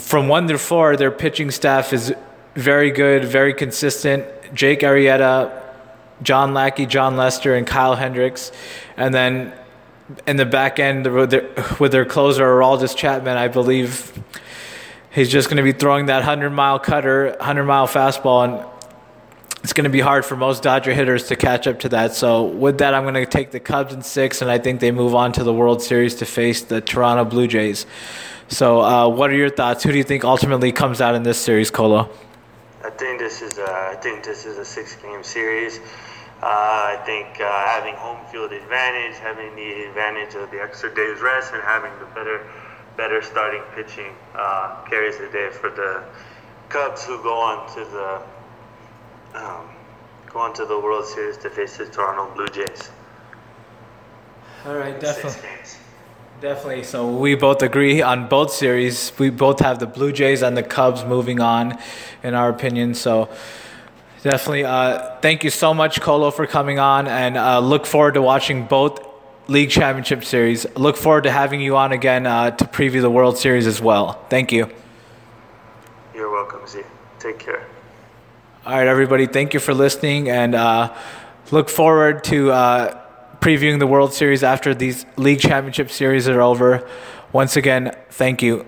from 0.00 0.28
one 0.28 0.48
through 0.48 0.58
four, 0.58 0.96
their 0.96 1.10
pitching 1.10 1.50
staff 1.50 1.92
is 1.92 2.12
very 2.54 2.90
good, 2.90 3.24
very 3.24 3.54
consistent. 3.54 4.24
Jake 4.52 4.80
Arrieta, 4.80 5.62
John 6.22 6.54
Lackey, 6.54 6.86
Jon 6.86 7.16
Lester, 7.16 7.54
and 7.54 7.66
Kyle 7.66 7.94
Hendricks. 7.94 8.52
And 8.96 9.14
then 9.14 9.52
in 10.26 10.36
the 10.36 10.44
back 10.44 10.78
end 10.78 11.06
with 11.12 11.30
their, 11.30 11.48
with 11.78 11.92
their 11.92 12.04
closer, 12.04 12.44
Aroldis 12.44 12.96
Chapman, 12.96 13.36
I 13.36 13.48
believe 13.48 14.12
he's 15.12 15.28
just 15.28 15.48
going 15.48 15.58
to 15.58 15.62
be 15.62 15.72
throwing 15.72 16.06
that 16.06 16.18
100 16.18 16.50
mile 16.50 16.78
cutter, 16.78 17.34
100 17.38 17.64
mile 17.64 17.86
fastball, 17.86 18.44
and 18.44 18.66
it's 19.62 19.72
going 19.72 19.84
to 19.84 19.90
be 19.90 20.00
hard 20.00 20.24
for 20.24 20.36
most 20.36 20.62
Dodger 20.62 20.92
hitters 20.92 21.28
to 21.28 21.36
catch 21.36 21.66
up 21.66 21.80
to 21.80 21.88
that. 21.90 22.14
So, 22.14 22.44
with 22.44 22.78
that, 22.78 22.94
I'm 22.94 23.04
going 23.04 23.14
to 23.14 23.26
take 23.26 23.52
the 23.52 23.60
Cubs 23.60 23.94
in 23.94 24.02
six, 24.02 24.42
and 24.42 24.50
I 24.50 24.58
think 24.58 24.80
they 24.80 24.90
move 24.90 25.14
on 25.14 25.32
to 25.32 25.44
the 25.44 25.52
World 25.52 25.82
Series 25.82 26.16
to 26.16 26.26
face 26.26 26.62
the 26.62 26.80
Toronto 26.80 27.24
Blue 27.24 27.46
Jays. 27.46 27.86
So, 28.48 28.80
uh, 28.80 29.08
what 29.08 29.30
are 29.30 29.34
your 29.34 29.50
thoughts? 29.50 29.84
Who 29.84 29.92
do 29.92 29.98
you 29.98 30.04
think 30.04 30.24
ultimately 30.24 30.72
comes 30.72 31.00
out 31.00 31.14
in 31.14 31.22
this 31.22 31.38
series, 31.38 31.70
Colo? 31.70 32.10
I 32.84 32.90
think 32.90 33.20
this 33.20 33.40
is 33.40 33.58
a, 33.58 33.70
I 33.70 33.96
think 34.02 34.24
this 34.24 34.44
is 34.44 34.58
a 34.58 34.64
six-game 34.64 35.22
series. 35.22 35.78
Uh, 36.42 36.98
I 36.98 37.02
think 37.06 37.40
uh, 37.40 37.66
having 37.66 37.94
home 37.94 38.18
field 38.32 38.52
advantage, 38.52 39.16
having 39.20 39.54
the 39.54 39.84
advantage 39.84 40.34
of 40.34 40.50
the 40.50 40.60
extra 40.60 40.92
day's 40.92 41.20
rest, 41.20 41.52
and 41.54 41.62
having 41.62 41.92
the 42.00 42.06
better, 42.06 42.44
better 42.96 43.22
starting 43.22 43.62
pitching 43.74 44.14
uh, 44.34 44.82
carries 44.88 45.18
the 45.18 45.28
day 45.28 45.50
for 45.50 45.70
the 45.70 46.02
Cubs, 46.68 47.04
who 47.04 47.22
go 47.22 47.34
on 47.34 47.68
to 47.74 47.84
the 47.84 48.22
um, 49.38 49.68
go 50.32 50.38
on 50.38 50.54
to 50.54 50.64
the 50.64 50.78
World 50.78 51.06
Series 51.06 51.36
to 51.38 51.50
face 51.50 51.76
the 51.76 51.86
Toronto 51.86 52.34
Blue 52.34 52.48
Jays. 52.48 52.90
All 54.64 54.76
right, 54.76 54.98
definitely. 54.98 55.48
Definitely. 56.40 56.84
So 56.84 57.16
we 57.16 57.34
both 57.34 57.62
agree 57.62 58.02
on 58.02 58.28
both 58.28 58.52
series. 58.52 59.12
We 59.18 59.30
both 59.30 59.60
have 59.60 59.78
the 59.78 59.86
Blue 59.86 60.12
Jays 60.12 60.42
and 60.42 60.56
the 60.56 60.62
Cubs 60.62 61.04
moving 61.04 61.40
on, 61.40 61.78
in 62.22 62.34
our 62.34 62.48
opinion. 62.48 62.94
So 62.94 63.28
Definitely. 64.22 64.64
Uh, 64.64 65.16
thank 65.20 65.42
you 65.42 65.50
so 65.50 65.74
much, 65.74 66.00
Colo, 66.00 66.30
for 66.30 66.46
coming 66.46 66.78
on, 66.78 67.08
and 67.08 67.36
uh, 67.36 67.58
look 67.58 67.84
forward 67.86 68.14
to 68.14 68.22
watching 68.22 68.66
both 68.66 69.04
league 69.48 69.70
championship 69.70 70.24
series. 70.24 70.66
Look 70.76 70.96
forward 70.96 71.24
to 71.24 71.30
having 71.30 71.60
you 71.60 71.76
on 71.76 71.92
again 71.92 72.26
uh, 72.26 72.50
to 72.52 72.64
preview 72.64 73.00
the 73.00 73.10
World 73.10 73.38
Series 73.38 73.66
as 73.66 73.80
well. 73.80 74.24
Thank 74.28 74.52
you. 74.52 74.70
You're 76.14 76.30
welcome, 76.30 76.66
Z. 76.66 76.82
Take 77.18 77.38
care. 77.38 77.66
All 78.64 78.74
right, 78.74 78.86
everybody. 78.86 79.26
Thank 79.26 79.54
you 79.54 79.60
for 79.60 79.74
listening, 79.74 80.28
and 80.28 80.54
uh, 80.54 80.94
look 81.50 81.68
forward 81.68 82.22
to 82.24 82.52
uh, 82.52 83.00
previewing 83.40 83.80
the 83.80 83.86
World 83.86 84.12
Series 84.12 84.44
after 84.44 84.74
these 84.74 85.04
league 85.16 85.40
championship 85.40 85.90
series 85.90 86.28
are 86.28 86.40
over. 86.40 86.88
Once 87.32 87.56
again, 87.56 87.96
thank 88.10 88.42
you. 88.42 88.64